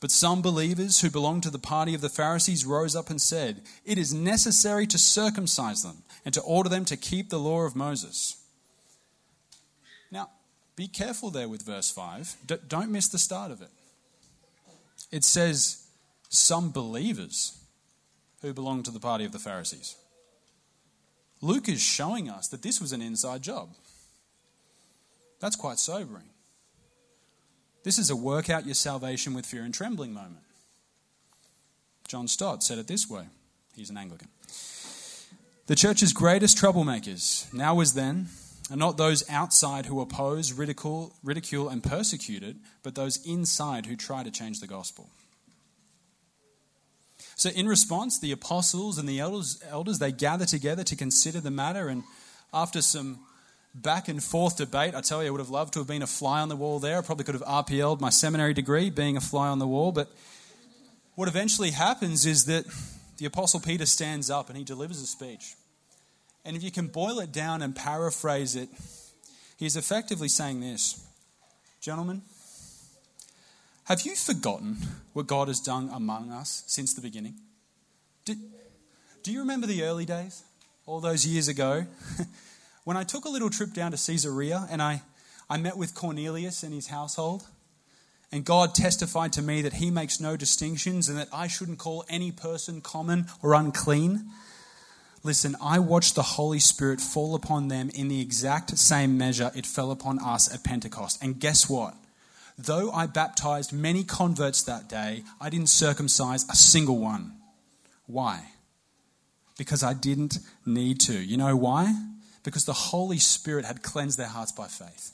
But 0.00 0.10
some 0.10 0.40
believers 0.40 1.00
who 1.00 1.10
belonged 1.10 1.42
to 1.42 1.50
the 1.50 1.58
party 1.58 1.94
of 1.94 2.00
the 2.00 2.08
Pharisees 2.08 2.64
rose 2.64 2.96
up 2.96 3.10
and 3.10 3.20
said, 3.20 3.60
It 3.84 3.98
is 3.98 4.14
necessary 4.14 4.86
to 4.86 4.98
circumcise 4.98 5.82
them 5.82 6.04
and 6.24 6.32
to 6.32 6.40
order 6.40 6.70
them 6.70 6.86
to 6.86 6.96
keep 6.96 7.28
the 7.28 7.38
law 7.38 7.66
of 7.66 7.76
Moses. 7.76 8.42
Now, 10.10 10.30
be 10.80 10.88
careful 10.88 11.28
there 11.28 11.46
with 11.46 11.60
verse 11.60 11.90
5. 11.90 12.36
D- 12.46 12.56
don't 12.66 12.90
miss 12.90 13.08
the 13.08 13.18
start 13.18 13.50
of 13.50 13.60
it. 13.60 13.68
It 15.12 15.24
says, 15.24 15.86
Some 16.30 16.70
believers 16.70 17.58
who 18.40 18.54
belong 18.54 18.82
to 18.84 18.90
the 18.90 18.98
party 18.98 19.26
of 19.26 19.32
the 19.32 19.38
Pharisees. 19.38 19.94
Luke 21.42 21.68
is 21.68 21.82
showing 21.82 22.30
us 22.30 22.48
that 22.48 22.62
this 22.62 22.80
was 22.80 22.92
an 22.92 23.02
inside 23.02 23.42
job. 23.42 23.68
That's 25.38 25.54
quite 25.54 25.78
sobering. 25.78 26.30
This 27.84 27.98
is 27.98 28.08
a 28.08 28.16
work 28.16 28.48
out 28.48 28.64
your 28.64 28.74
salvation 28.74 29.34
with 29.34 29.44
fear 29.44 29.64
and 29.64 29.74
trembling 29.74 30.14
moment. 30.14 30.44
John 32.08 32.26
Stott 32.26 32.62
said 32.62 32.78
it 32.78 32.86
this 32.86 33.06
way. 33.06 33.24
He's 33.76 33.90
an 33.90 33.98
Anglican. 33.98 34.28
The 35.66 35.76
church's 35.76 36.14
greatest 36.14 36.56
troublemakers, 36.56 37.52
now 37.52 37.80
as 37.80 37.92
then, 37.92 38.28
are 38.70 38.76
not 38.76 38.96
those 38.96 39.28
outside 39.28 39.86
who 39.86 40.00
oppose, 40.00 40.52
ridicule, 40.52 41.12
ridicule, 41.24 41.68
and 41.68 41.82
persecute 41.82 42.42
it, 42.42 42.56
but 42.82 42.94
those 42.94 43.24
inside 43.26 43.86
who 43.86 43.96
try 43.96 44.22
to 44.22 44.30
change 44.30 44.60
the 44.60 44.66
gospel. 44.66 45.10
So, 47.34 47.50
in 47.50 47.66
response, 47.66 48.18
the 48.18 48.32
apostles 48.32 48.98
and 48.98 49.08
the 49.08 49.18
elders, 49.18 49.62
elders 49.68 49.98
they 49.98 50.12
gather 50.12 50.44
together 50.44 50.84
to 50.84 50.94
consider 50.94 51.40
the 51.40 51.50
matter, 51.50 51.88
and 51.88 52.04
after 52.52 52.82
some 52.82 53.20
back 53.74 54.08
and 54.08 54.22
forth 54.22 54.56
debate, 54.56 54.94
I 54.94 55.00
tell 55.00 55.22
you, 55.22 55.28
I 55.28 55.30
would 55.30 55.40
have 55.40 55.50
loved 55.50 55.72
to 55.74 55.80
have 55.80 55.88
been 55.88 56.02
a 56.02 56.06
fly 56.06 56.40
on 56.40 56.48
the 56.48 56.56
wall 56.56 56.78
there. 56.80 56.98
I 56.98 57.02
probably 57.02 57.24
could 57.24 57.34
have 57.34 57.44
RPL'd 57.44 58.00
my 58.00 58.10
seminary 58.10 58.52
degree 58.52 58.90
being 58.90 59.16
a 59.16 59.20
fly 59.20 59.48
on 59.48 59.58
the 59.58 59.66
wall, 59.66 59.90
but 59.92 60.10
what 61.14 61.28
eventually 61.28 61.70
happens 61.70 62.26
is 62.26 62.44
that 62.46 62.64
the 63.18 63.26
Apostle 63.26 63.60
Peter 63.60 63.86
stands 63.86 64.30
up 64.30 64.48
and 64.48 64.56
he 64.56 64.64
delivers 64.64 65.00
a 65.00 65.06
speech. 65.06 65.54
And 66.44 66.56
if 66.56 66.62
you 66.62 66.70
can 66.70 66.86
boil 66.86 67.20
it 67.20 67.32
down 67.32 67.62
and 67.62 67.74
paraphrase 67.74 68.56
it, 68.56 68.68
he's 69.56 69.76
effectively 69.76 70.28
saying 70.28 70.60
this 70.60 71.06
Gentlemen, 71.80 72.22
have 73.84 74.02
you 74.02 74.14
forgotten 74.14 74.76
what 75.14 75.26
God 75.26 75.48
has 75.48 75.60
done 75.60 75.90
among 75.92 76.30
us 76.30 76.62
since 76.66 76.94
the 76.94 77.00
beginning? 77.00 77.34
Did, 78.24 78.38
do 79.22 79.32
you 79.32 79.40
remember 79.40 79.66
the 79.66 79.82
early 79.82 80.04
days? 80.04 80.44
All 80.86 81.00
those 81.00 81.26
years 81.26 81.48
ago? 81.48 81.86
when 82.84 82.96
I 82.96 83.04
took 83.04 83.24
a 83.24 83.28
little 83.28 83.50
trip 83.50 83.72
down 83.72 83.92
to 83.92 83.96
Caesarea 83.96 84.66
and 84.70 84.80
I, 84.82 85.02
I 85.48 85.56
met 85.56 85.76
with 85.76 85.94
Cornelius 85.94 86.62
and 86.62 86.72
his 86.72 86.88
household, 86.88 87.44
and 88.32 88.44
God 88.44 88.74
testified 88.74 89.32
to 89.34 89.42
me 89.42 89.62
that 89.62 89.74
he 89.74 89.90
makes 89.90 90.20
no 90.20 90.36
distinctions 90.36 91.08
and 91.08 91.18
that 91.18 91.28
I 91.32 91.48
shouldn't 91.48 91.78
call 91.78 92.04
any 92.08 92.30
person 92.30 92.80
common 92.80 93.26
or 93.42 93.54
unclean. 93.54 94.26
Listen, 95.22 95.54
I 95.60 95.78
watched 95.78 96.14
the 96.14 96.22
Holy 96.22 96.58
Spirit 96.58 97.00
fall 97.00 97.34
upon 97.34 97.68
them 97.68 97.90
in 97.90 98.08
the 98.08 98.20
exact 98.20 98.76
same 98.78 99.18
measure 99.18 99.50
it 99.54 99.66
fell 99.66 99.90
upon 99.90 100.18
us 100.18 100.52
at 100.52 100.64
Pentecost. 100.64 101.22
And 101.22 101.38
guess 101.38 101.68
what? 101.68 101.94
Though 102.58 102.90
I 102.90 103.06
baptized 103.06 103.72
many 103.72 104.02
converts 104.04 104.62
that 104.62 104.88
day, 104.88 105.24
I 105.40 105.50
didn't 105.50 105.68
circumcise 105.68 106.48
a 106.48 106.56
single 106.56 106.98
one. 106.98 107.32
Why? 108.06 108.50
Because 109.56 109.82
I 109.82 109.92
didn't 109.94 110.38
need 110.64 111.00
to. 111.00 111.12
You 111.12 111.36
know 111.36 111.56
why? 111.56 111.94
Because 112.42 112.64
the 112.64 112.72
Holy 112.72 113.18
Spirit 113.18 113.64
had 113.64 113.82
cleansed 113.82 114.18
their 114.18 114.26
hearts 114.26 114.52
by 114.52 114.66
faith. 114.66 115.12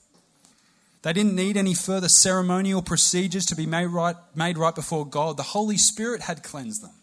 They 1.02 1.12
didn't 1.12 1.36
need 1.36 1.56
any 1.56 1.74
further 1.74 2.08
ceremonial 2.08 2.82
procedures 2.82 3.46
to 3.46 3.54
be 3.54 3.66
made 3.66 3.86
right, 3.86 4.16
made 4.34 4.58
right 4.58 4.74
before 4.74 5.06
God. 5.06 5.36
The 5.36 5.44
Holy 5.44 5.76
Spirit 5.76 6.22
had 6.22 6.42
cleansed 6.42 6.82
them. 6.82 6.95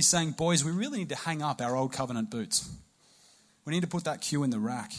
He's 0.00 0.08
saying, 0.08 0.30
boys, 0.30 0.64
we 0.64 0.70
really 0.70 1.00
need 1.00 1.10
to 1.10 1.14
hang 1.14 1.42
up 1.42 1.60
our 1.60 1.76
old 1.76 1.92
covenant 1.92 2.30
boots. 2.30 2.70
We 3.66 3.74
need 3.74 3.82
to 3.82 3.86
put 3.86 4.04
that 4.04 4.22
cue 4.22 4.42
in 4.42 4.48
the 4.48 4.58
rack. 4.58 4.92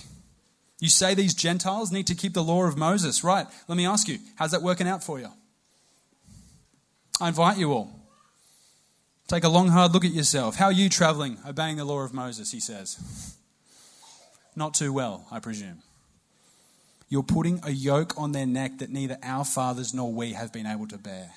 You 0.80 0.90
say 0.90 1.16
these 1.16 1.34
Gentiles 1.34 1.92
need 1.92 2.06
to 2.06 2.14
keep 2.14 2.36
the 2.36 2.44
law 2.44 2.66
of 2.66 2.78
Moses, 2.78 3.24
right? 3.24 3.48
Let 3.68 3.80
me 3.80 3.88
ask 3.88 4.08
you, 4.08 4.20
how's 4.36 4.52
that 4.52 4.62
working 4.62 4.88
out 4.88 5.04
for 5.04 5.20
you? 5.20 5.30
I 7.20 7.30
invite 7.30 7.58
you 7.58 7.74
all. 7.74 7.90
Take 9.28 9.44
a 9.44 9.50
long, 9.50 9.70
hard 9.70 9.92
look 9.92 10.06
at 10.06 10.12
yourself. 10.12 10.58
How 10.58 10.66
are 10.66 10.72
you 10.72 10.88
traveling, 10.88 11.40
obeying 11.48 11.78
the 11.78 11.86
law 11.86 12.02
of 12.02 12.14
Moses, 12.14 12.52
he 12.52 12.60
says? 12.60 13.36
Not 14.56 14.76
too 14.76 14.94
well, 14.94 15.26
I 15.32 15.40
presume. 15.40 15.80
You're 17.10 17.24
putting 17.24 17.60
a 17.64 17.72
yoke 17.72 18.14
on 18.20 18.34
their 18.34 18.46
neck 18.46 18.78
that 18.78 18.92
neither 18.92 19.18
our 19.24 19.46
fathers 19.46 19.96
nor 19.96 20.14
we 20.14 20.34
have 20.34 20.54
been 20.54 20.68
able 20.68 20.88
to 20.90 21.00
bear. 21.00 21.32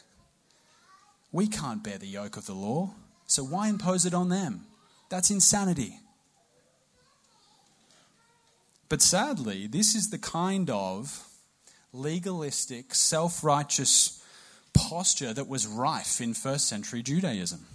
We 1.33 1.47
can't 1.47 1.83
bear 1.83 1.97
the 1.97 2.07
yoke 2.07 2.37
of 2.37 2.45
the 2.45 2.53
law. 2.53 2.91
So 3.35 3.43
why 3.43 3.69
impose 3.69 4.07
it 4.07 4.15
on 4.15 4.29
them? 4.29 4.65
That's 5.09 5.29
insanity. 5.29 5.99
But 8.89 9.03
sadly, 9.03 9.67
this 9.67 9.97
is 9.97 10.11
the 10.11 10.19
kind 10.19 10.71
of 10.71 11.27
legalistic, 11.93 12.95
self 12.95 13.43
righteous 13.43 14.23
posture 14.73 15.33
that 15.33 15.49
was 15.49 15.67
rife 15.67 16.21
in 16.21 16.33
first 16.33 16.69
century 16.69 17.03
Judaism. 17.03 17.67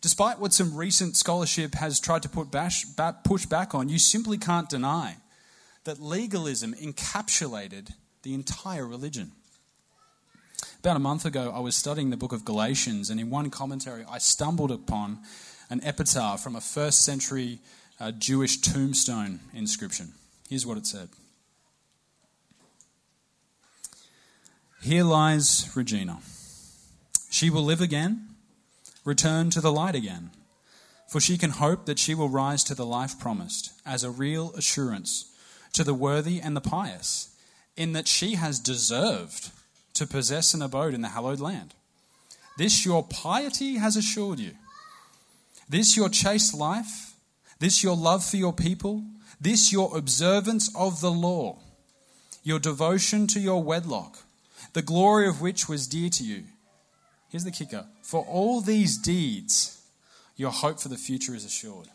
Despite 0.00 0.40
what 0.40 0.52
some 0.52 0.74
recent 0.74 1.16
scholarship 1.16 1.76
has 1.76 2.00
tried 2.00 2.24
to 2.24 2.28
put 2.28 2.50
bash, 2.50 2.84
push 3.22 3.46
back 3.46 3.76
on, 3.76 3.88
you 3.88 4.00
simply 4.00 4.36
can't 4.36 4.68
deny 4.68 5.18
that 5.84 6.02
legalism 6.02 6.74
encapsulated 6.74 7.92
the 8.24 8.34
entire 8.34 8.84
religion. 8.84 9.30
About 10.82 10.96
a 10.96 10.98
month 10.98 11.24
ago, 11.24 11.52
I 11.54 11.60
was 11.60 11.76
studying 11.76 12.10
the 12.10 12.16
book 12.16 12.32
of 12.32 12.44
Galatians, 12.44 13.08
and 13.08 13.20
in 13.20 13.30
one 13.30 13.50
commentary, 13.50 14.04
I 14.10 14.18
stumbled 14.18 14.72
upon 14.72 15.20
an 15.70 15.80
epitaph 15.84 16.42
from 16.42 16.56
a 16.56 16.60
first 16.60 17.04
century 17.04 17.60
uh, 18.00 18.10
Jewish 18.10 18.60
tombstone 18.60 19.38
inscription. 19.54 20.14
Here's 20.48 20.66
what 20.66 20.76
it 20.76 20.88
said 20.88 21.10
Here 24.82 25.04
lies 25.04 25.70
Regina. 25.76 26.18
She 27.30 27.48
will 27.48 27.62
live 27.62 27.80
again, 27.80 28.30
return 29.04 29.50
to 29.50 29.60
the 29.60 29.70
light 29.70 29.94
again, 29.94 30.30
for 31.06 31.20
she 31.20 31.38
can 31.38 31.50
hope 31.50 31.86
that 31.86 32.00
she 32.00 32.16
will 32.16 32.28
rise 32.28 32.64
to 32.64 32.74
the 32.74 32.84
life 32.84 33.20
promised 33.20 33.70
as 33.86 34.02
a 34.02 34.10
real 34.10 34.52
assurance 34.56 35.32
to 35.74 35.84
the 35.84 35.94
worthy 35.94 36.40
and 36.40 36.56
the 36.56 36.60
pious, 36.60 37.32
in 37.76 37.92
that 37.92 38.08
she 38.08 38.34
has 38.34 38.58
deserved 38.58 39.52
to 39.94 40.06
possess 40.06 40.54
an 40.54 40.62
abode 40.62 40.94
in 40.94 41.02
the 41.02 41.08
hallowed 41.08 41.40
land. 41.40 41.74
This 42.58 42.84
your 42.84 43.04
piety 43.04 43.76
has 43.76 43.96
assured 43.96 44.38
you. 44.38 44.52
This 45.68 45.96
your 45.96 46.08
chaste 46.08 46.54
life. 46.54 47.14
This 47.58 47.82
your 47.82 47.96
love 47.96 48.24
for 48.24 48.36
your 48.36 48.52
people. 48.52 49.04
This 49.40 49.72
your 49.72 49.96
observance 49.96 50.74
of 50.76 51.00
the 51.00 51.10
law. 51.10 51.58
Your 52.44 52.58
devotion 52.58 53.26
to 53.28 53.40
your 53.40 53.62
wedlock, 53.62 54.18
the 54.72 54.82
glory 54.82 55.28
of 55.28 55.40
which 55.40 55.68
was 55.68 55.86
dear 55.86 56.10
to 56.10 56.24
you. 56.24 56.44
Here's 57.28 57.44
the 57.44 57.50
kicker 57.50 57.86
for 58.02 58.24
all 58.24 58.60
these 58.60 58.98
deeds, 58.98 59.80
your 60.36 60.50
hope 60.50 60.80
for 60.80 60.88
the 60.88 60.96
future 60.96 61.34
is 61.34 61.44
assured. 61.44 61.88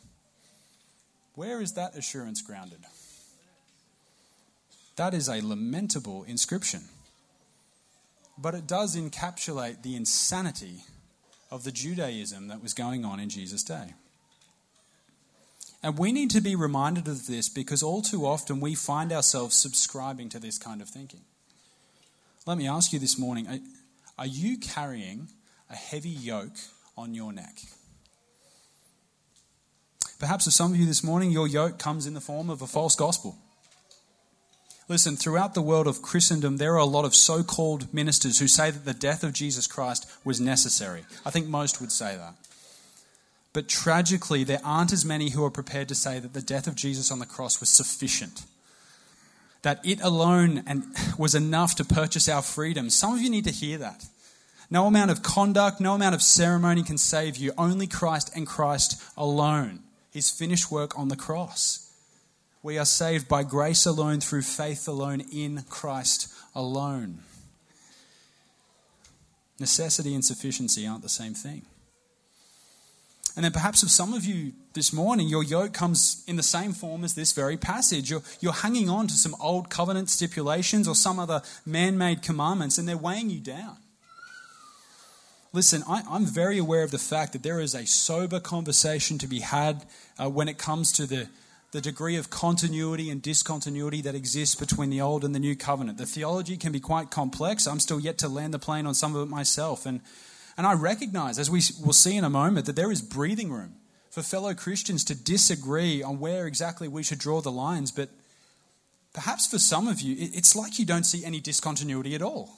Where 1.36 1.62
is 1.62 1.74
that 1.74 1.96
assurance 1.96 2.42
grounded? 2.42 2.80
That 4.96 5.14
is 5.14 5.30
a 5.30 5.42
lamentable 5.42 6.24
inscription 6.24 6.82
but 8.38 8.54
it 8.54 8.68
does 8.68 8.96
encapsulate 8.96 9.82
the 9.82 9.96
insanity 9.96 10.84
of 11.50 11.64
the 11.64 11.72
Judaism 11.72 12.48
that 12.50 12.62
was 12.62 12.74
going 12.74 13.06
on 13.06 13.20
in 13.20 13.30
Jesus' 13.30 13.64
day. 13.64 13.94
And 15.84 15.98
we 15.98 16.12
need 16.12 16.32
to 16.32 16.42
be 16.42 16.56
reminded 16.56 17.08
of 17.08 17.28
this 17.28 17.50
because 17.50 17.84
all 17.84 18.02
too 18.02 18.26
often 18.26 18.60
we 18.60 18.76
find 18.76 19.12
ourselves 19.12 19.56
subscribing 19.56 20.30
to 20.30 20.40
this 20.40 20.58
kind 20.58 20.82
of 20.82 20.90
thinking. 20.90 21.22
Let 22.46 22.58
me 22.58 22.68
ask 22.68 22.94
you 22.94 23.00
this 23.00 23.18
morning 23.18 23.62
are 24.18 24.26
you 24.26 24.58
carrying 24.58 25.28
a 25.70 25.76
heavy 25.76 26.10
yoke 26.10 26.58
on 26.98 27.14
your 27.14 27.32
neck? 27.32 27.60
Perhaps 30.20 30.46
for 30.46 30.52
some 30.52 30.72
of 30.72 30.78
you 30.78 30.88
this 30.88 31.04
morning, 31.04 31.30
your 31.30 31.48
yoke 31.48 31.78
comes 31.78 32.08
in 32.08 32.16
the 32.16 32.22
form 32.22 32.50
of 32.50 32.64
a 32.64 32.68
false 32.68 32.96
gospel. 32.96 33.38
Listen, 34.90 35.18
throughout 35.18 35.54
the 35.54 35.62
world 35.62 35.86
of 35.86 36.02
Christendom, 36.02 36.58
there 36.58 36.74
are 36.76 36.78
a 36.78 36.86
lot 36.86 37.04
of 37.04 37.14
so 37.14 37.44
called 37.44 37.94
ministers 37.94 38.40
who 38.40 38.48
say 38.48 38.72
that 38.72 38.86
the 38.86 38.94
death 38.94 39.22
of 39.22 39.34
Jesus 39.34 39.68
Christ 39.68 40.10
was 40.24 40.40
necessary. 40.40 41.04
I 41.26 41.30
think 41.30 41.48
most 41.48 41.82
would 41.82 41.92
say 41.92 42.16
that. 42.16 42.36
But 43.52 43.68
tragically, 43.68 44.44
there 44.44 44.62
aren't 44.64 44.94
as 44.94 45.04
many 45.04 45.32
who 45.32 45.44
are 45.44 45.52
prepared 45.52 45.90
to 45.90 45.96
say 45.96 46.20
that 46.20 46.34
the 46.34 46.42
death 46.42 46.68
of 46.68 46.76
Jesus 46.76 47.12
on 47.12 47.20
the 47.20 47.26
cross 47.26 47.60
was 47.60 47.70
sufficient. 47.70 48.46
That 49.64 49.86
it 49.86 50.00
alone 50.02 50.64
and 50.66 50.86
was 51.18 51.36
enough 51.36 51.76
to 51.76 51.84
purchase 51.84 52.30
our 52.30 52.42
freedom. 52.42 52.90
Some 52.90 53.14
of 53.14 53.22
you 53.22 53.30
need 53.30 53.46
to 53.46 53.52
hear 53.52 53.78
that. 53.80 54.06
No 54.70 54.86
amount 54.86 55.12
of 55.12 55.24
conduct, 55.24 55.82
no 55.82 55.96
amount 55.96 56.16
of 56.16 56.22
ceremony 56.22 56.84
can 56.84 56.98
save 56.98 57.36
you. 57.38 57.52
Only 57.58 57.88
Christ 57.88 58.32
and 58.36 58.46
Christ 58.46 59.02
alone. 59.18 59.80
His 60.12 60.30
finished 60.30 60.72
work 60.72 60.98
on 60.98 61.08
the 61.10 61.16
cross. 61.16 61.87
We 62.68 62.78
are 62.78 62.84
saved 62.84 63.30
by 63.30 63.44
grace 63.44 63.86
alone, 63.86 64.20
through 64.20 64.42
faith 64.42 64.90
alone, 64.90 65.22
in 65.32 65.64
Christ 65.70 66.28
alone. 66.54 67.20
Necessity 69.58 70.14
and 70.14 70.26
sufficiency 70.26 70.86
aren't 70.86 71.02
the 71.02 71.08
same 71.08 71.34
thing. 71.34 71.62
And 73.38 73.46
then 73.46 73.54
perhaps 73.54 73.84
for 73.84 73.88
some 73.88 74.14
of 74.14 74.26
you 74.26 74.52
this 74.74 74.92
morning, 74.92 75.30
your 75.30 75.44
yoke 75.44 75.72
comes 75.72 76.26
in 76.28 76.36
the 76.36 76.44
same 76.44 76.74
form 76.74 77.06
as 77.06 77.16
this 77.16 77.32
very 77.32 77.56
passage. 77.56 78.12
You're, 78.12 78.24
you're 78.42 78.52
hanging 78.52 78.90
on 78.90 79.08
to 79.08 79.14
some 79.14 79.38
old 79.40 79.70
covenant 79.70 80.10
stipulations 80.10 80.90
or 80.90 80.96
some 80.96 81.20
other 81.20 81.44
man 81.66 81.98
made 81.98 82.22
commandments, 82.22 82.78
and 82.78 82.86
they're 82.86 82.98
weighing 82.98 83.30
you 83.30 83.40
down. 83.40 83.78
Listen, 85.54 85.84
I, 85.88 86.04
am 86.14 86.26
very 86.26 86.58
aware 86.58 86.84
of 86.84 86.92
the 86.92 86.98
fact 86.98 87.32
that 87.32 87.44
there 87.44 87.62
is 87.62 87.74
a 87.74 87.88
sober 87.88 88.42
conversation 88.42 89.18
to 89.20 89.28
be 89.28 89.40
had 89.40 89.86
uh, 90.20 90.30
when 90.30 90.50
it 90.50 90.58
comes 90.58 90.92
to 90.92 91.06
the 91.06 91.30
the 91.72 91.82
degree 91.82 92.16
of 92.16 92.30
continuity 92.30 93.10
and 93.10 93.22
discontinuity 93.22 94.02
that 94.02 94.16
exists 94.16 94.56
between 94.56 94.90
the 94.90 95.02
old 95.02 95.26
and 95.26 95.36
the 95.36 95.40
new 95.40 95.56
covenant. 95.56 95.98
The 95.98 96.06
theology 96.06 96.56
can 96.56 96.72
be 96.72 96.80
quite 96.80 97.12
complex. 97.12 97.68
I'm 97.68 97.80
still 97.80 98.00
yet 98.00 98.18
to 98.20 98.30
land 98.30 98.54
the 98.54 98.60
plane 98.60 98.88
on 98.88 98.94
some 98.94 99.16
of 99.16 99.28
it 99.28 99.30
myself. 99.30 99.86
And, 99.86 100.00
and 100.58 100.66
I 100.66 100.74
recognize, 100.74 101.38
as 101.38 101.50
we 101.50 101.62
will 101.84 101.94
see 101.94 102.16
in 102.16 102.24
a 102.24 102.30
moment, 102.30 102.66
that 102.68 102.78
there 102.78 102.92
is 102.92 103.02
breathing 103.02 103.52
room 103.52 103.76
for 104.10 104.22
fellow 104.22 104.54
Christians 104.54 105.04
to 105.06 105.16
disagree 105.16 106.02
on 106.02 106.20
where 106.20 106.48
exactly 106.48 106.88
we 106.88 107.04
should 107.04 107.20
draw 107.20 107.42
the 107.42 107.52
lines. 107.52 107.92
But 107.92 108.10
perhaps 109.14 109.46
for 109.46 109.60
some 109.60 109.90
of 109.90 110.00
you, 110.00 110.16
it's 110.18 110.56
like 110.56 110.80
you 110.80 110.86
don't 110.86 111.06
see 111.06 111.26
any 111.26 111.42
discontinuity 111.42 112.16
at 112.16 112.22
all. 112.22 112.58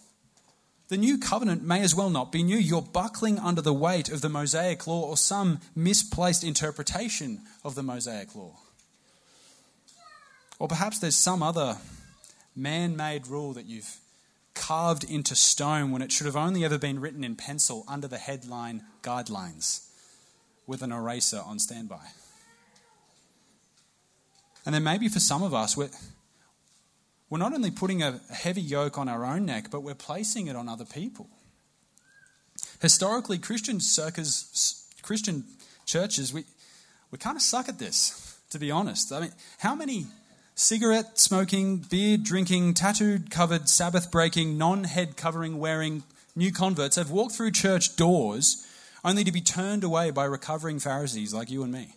The 0.89 0.97
new 0.97 1.17
covenant 1.17 1.63
may 1.63 1.81
as 1.81 1.95
well 1.95 2.09
not 2.09 2.31
be 2.31 2.43
new. 2.43 2.57
You're 2.57 2.81
buckling 2.81 3.39
under 3.39 3.61
the 3.61 3.73
weight 3.73 4.09
of 4.09 4.21
the 4.21 4.29
Mosaic 4.29 4.87
law 4.87 5.01
or 5.01 5.17
some 5.17 5.59
misplaced 5.75 6.43
interpretation 6.43 7.41
of 7.63 7.75
the 7.75 7.83
Mosaic 7.83 8.35
law. 8.35 8.55
Or 10.59 10.67
perhaps 10.67 10.99
there's 10.99 11.15
some 11.15 11.41
other 11.41 11.77
man 12.55 12.95
made 12.97 13.27
rule 13.27 13.53
that 13.53 13.65
you've 13.65 13.97
carved 14.53 15.05
into 15.05 15.35
stone 15.35 15.91
when 15.91 16.01
it 16.01 16.11
should 16.11 16.25
have 16.25 16.35
only 16.35 16.65
ever 16.65 16.77
been 16.77 16.99
written 16.99 17.23
in 17.23 17.35
pencil 17.35 17.85
under 17.87 18.07
the 18.07 18.17
headline 18.17 18.83
guidelines 19.01 19.87
with 20.67 20.83
an 20.83 20.91
eraser 20.91 21.41
on 21.45 21.57
standby. 21.57 22.05
And 24.65 24.75
then 24.75 24.83
maybe 24.83 25.07
for 25.07 25.21
some 25.21 25.41
of 25.41 25.53
us, 25.53 25.77
we're, 25.77 25.89
we're 27.29 27.39
not 27.39 27.53
only 27.53 27.71
putting 27.71 28.03
a 28.03 28.19
heavy 28.31 28.61
yoke 28.61 28.97
on 28.97 29.07
our 29.07 29.25
own 29.25 29.45
neck, 29.45 29.71
but 29.71 29.81
we're 29.81 29.95
placing 29.95 30.47
it 30.47 30.55
on 30.55 30.67
other 30.67 30.85
people. 30.85 31.29
Historically, 32.81 33.37
Christian 33.37 33.79
circus, 33.79 34.85
Christian 35.01 35.45
churches, 35.85 36.33
we, 36.33 36.43
we 37.11 37.17
kind 37.17 37.37
of 37.37 37.41
suck 37.41 37.69
at 37.69 37.79
this, 37.79 38.37
to 38.49 38.59
be 38.59 38.69
honest. 38.69 39.11
I 39.13 39.21
mean, 39.21 39.31
how 39.59 39.73
many 39.73 40.05
cigarette 40.59 41.17
smoking, 41.17 41.77
beer 41.77 42.17
drinking, 42.17 42.73
tattooed 42.73 43.31
covered, 43.31 43.69
Sabbath 43.69 44.11
breaking, 44.11 44.57
non 44.57 44.83
head 44.83 45.15
covering 45.15 45.57
wearing 45.57 46.03
new 46.35 46.51
converts 46.51 46.97
have 46.97 47.09
walked 47.09 47.33
through 47.33 47.51
church 47.51 47.95
doors 47.95 48.67
only 49.03 49.23
to 49.23 49.31
be 49.31 49.39
turned 49.39 49.85
away 49.85 50.11
by 50.11 50.25
recovering 50.25 50.77
Pharisees 50.77 51.33
like 51.33 51.49
you 51.49 51.63
and 51.63 51.71
me. 51.71 51.93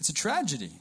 It's 0.00 0.08
a 0.08 0.14
tragedy. 0.14 0.72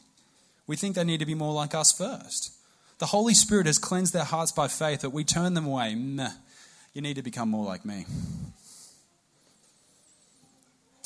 We 0.66 0.78
think 0.78 0.96
they 0.96 1.04
need 1.04 1.20
to 1.20 1.26
be 1.26 1.36
more 1.36 1.54
like 1.54 1.76
us 1.76 1.92
first. 1.92 2.54
The 3.00 3.08
Holy 3.08 3.34
Spirit 3.34 3.66
has 3.66 3.78
cleansed 3.78 4.14
their 4.14 4.24
hearts 4.24 4.54
by 4.54 4.70
faith, 4.70 5.02
but 5.02 5.12
we 5.12 5.26
turn 5.26 5.54
them 5.56 5.66
away. 5.66 5.94
Meh, 5.96 6.32
you 6.94 7.02
need 7.02 7.18
to 7.18 7.22
become 7.22 7.50
more 7.50 7.66
like 7.66 7.84
me. 7.84 8.06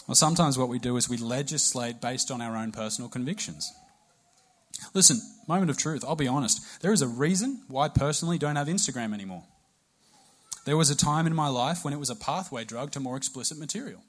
Well, 0.08 0.16
sometimes 0.16 0.60
what 0.60 0.70
we 0.70 0.78
do 0.78 0.96
is 0.98 1.10
we 1.10 1.18
legislate 1.18 2.00
based 2.00 2.30
on 2.30 2.40
our 2.40 2.56
own 2.56 2.72
personal 2.72 3.10
convictions. 3.10 3.74
Listen, 4.94 5.22
moment 5.48 5.70
of 5.70 5.78
truth, 5.78 6.04
I'll 6.08 6.16
be 6.16 6.28
honest. 6.28 6.82
There 6.82 6.94
is 6.94 7.02
a 7.02 7.08
reason 7.08 7.62
why 7.68 7.86
I 7.86 7.90
personally 7.90 8.38
don't 8.38 8.56
have 8.56 8.68
Instagram 8.68 9.14
anymore. 9.14 9.44
There 10.66 10.78
was 10.78 10.90
a 10.90 10.96
time 10.96 11.28
in 11.28 11.36
my 11.36 11.48
life 11.48 11.84
when 11.84 11.94
it 11.94 12.00
was 12.00 12.10
a 12.10 12.16
pathway 12.16 12.64
drug 12.64 12.92
to 12.92 13.00
more 13.00 13.18
explicit 13.18 13.60
material. 13.60 14.02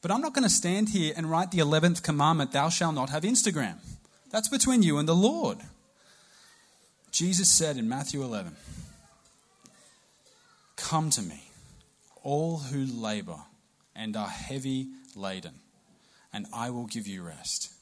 But 0.00 0.10
I'm 0.10 0.20
not 0.20 0.34
going 0.34 0.44
to 0.44 0.50
stand 0.50 0.90
here 0.90 1.12
and 1.16 1.30
write 1.30 1.50
the 1.50 1.58
11th 1.58 2.02
commandment, 2.02 2.52
thou 2.52 2.68
shalt 2.68 2.94
not 2.94 3.10
have 3.10 3.24
Instagram. 3.24 3.78
That's 4.30 4.48
between 4.48 4.82
you 4.82 4.98
and 4.98 5.08
the 5.08 5.16
Lord. 5.16 5.58
Jesus 7.10 7.48
said 7.48 7.76
in 7.76 7.88
Matthew 7.88 8.22
11, 8.22 8.54
Come 10.76 11.10
to 11.10 11.22
me, 11.22 11.50
all 12.22 12.58
who 12.58 12.84
labor 12.84 13.38
and 13.96 14.16
are 14.16 14.28
heavy 14.28 14.88
laden, 15.16 15.54
and 16.32 16.46
I 16.52 16.70
will 16.70 16.86
give 16.86 17.06
you 17.06 17.22
rest. 17.22 17.72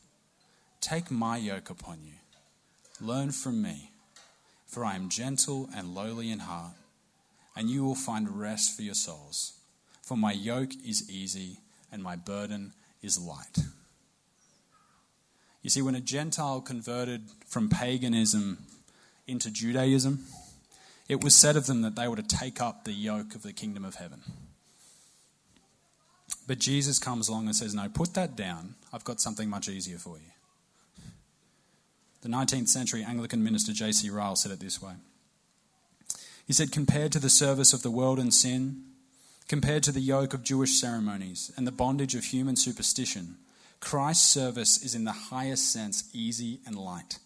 Take 0.85 1.11
my 1.11 1.39
yoke 1.39 1.71
upon 1.71 2.01
you. 2.05 2.13
Learn 3.01 3.33
from 3.33 3.63
me, 3.63 3.91
for 4.67 4.85
I 4.85 4.95
am 4.95 5.09
gentle 5.09 5.67
and 5.75 5.95
lowly 5.95 6.31
in 6.31 6.41
heart, 6.41 6.75
and 7.57 7.71
you 7.71 7.83
will 7.83 7.95
find 7.95 8.39
rest 8.39 8.77
for 8.77 8.83
your 8.83 8.93
souls. 8.93 9.55
For 10.03 10.15
my 10.15 10.33
yoke 10.33 10.73
is 10.87 11.11
easy 11.11 11.61
and 11.91 12.03
my 12.03 12.17
burden 12.17 12.75
is 13.01 13.19
light. 13.19 13.61
You 15.63 15.71
see, 15.71 15.81
when 15.81 15.95
a 15.95 16.03
Gentile 16.03 16.61
converted 16.61 17.23
from 17.47 17.71
paganism 17.71 18.59
into 19.27 19.51
Judaism, 19.51 20.27
it 21.09 21.25
was 21.25 21.35
said 21.35 21.57
of 21.57 21.65
them 21.65 21.81
that 21.81 21.97
they 21.97 22.09
were 22.09 22.17
to 22.17 22.23
take 22.23 22.61
up 22.61 22.85
the 22.85 22.93
yoke 22.93 23.35
of 23.35 23.43
the 23.43 23.55
kingdom 23.55 23.87
of 23.87 23.95
heaven. 23.95 24.21
But 26.47 26.59
Jesus 26.59 26.99
comes 26.99 27.31
along 27.31 27.47
and 27.47 27.57
says, 27.57 27.75
No, 27.75 27.89
put 27.89 28.13
that 28.13 28.37
down. 28.37 28.75
I've 28.93 29.05
got 29.05 29.19
something 29.19 29.49
much 29.49 29.67
easier 29.71 29.97
for 29.97 30.19
you. 30.19 30.34
The 32.25 32.31
19th 32.31 32.69
century 32.69 33.05
Anglican 33.05 33.45
minister 33.45 33.75
J.C. 33.75 34.09
Ryle 34.09 34.35
said 34.35 34.51
it 34.51 34.59
this 34.59 34.81
way 34.81 34.95
He 36.47 36.55
said, 36.55 36.73
Compared 36.73 37.13
to 37.13 37.19
the 37.19 37.29
service 37.29 37.75
of 37.75 37.83
the 37.83 37.91
world 37.91 38.19
and 38.19 38.33
sin, 38.33 38.83
compared 39.47 39.83
to 39.83 39.93
the 39.93 40.01
yoke 40.01 40.33
of 40.33 40.43
Jewish 40.43 40.81
ceremonies 40.81 41.53
and 41.55 41.67
the 41.67 41.71
bondage 41.71 42.15
of 42.15 42.25
human 42.25 42.57
superstition, 42.57 43.37
Christ's 43.79 44.27
service 44.27 44.83
is 44.83 44.95
in 44.95 45.05
the 45.05 45.13
highest 45.13 45.71
sense 45.71 46.09
easy 46.15 46.61
and 46.65 46.77
light. 46.77 47.19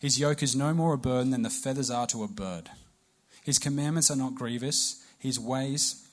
His 0.00 0.18
yoke 0.18 0.42
is 0.42 0.56
no 0.56 0.74
more 0.74 0.94
a 0.94 0.98
burden 0.98 1.30
than 1.30 1.42
the 1.42 1.48
feathers 1.48 1.88
are 1.88 2.08
to 2.08 2.24
a 2.24 2.28
bird. 2.28 2.68
His 3.44 3.60
commandments 3.60 4.10
are 4.10 4.16
not 4.16 4.34
grievous, 4.34 5.04
his 5.20 5.38
ways 5.38 6.04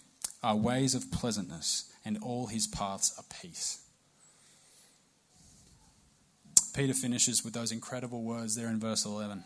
are 0.43 0.55
ways 0.55 0.93
of 0.93 1.11
pleasantness, 1.11 1.91
and 2.05 2.19
all 2.21 2.45
his 2.45 2.67
paths 2.67 3.11
are 3.17 3.25
peace. 3.41 3.82
Peter 6.73 6.93
finishes 6.93 7.43
with 7.43 7.53
those 7.53 7.71
incredible 7.71 8.23
words 8.23 8.55
there 8.55 8.67
in 8.67 8.79
verse 8.79 9.05
11. 9.05 9.43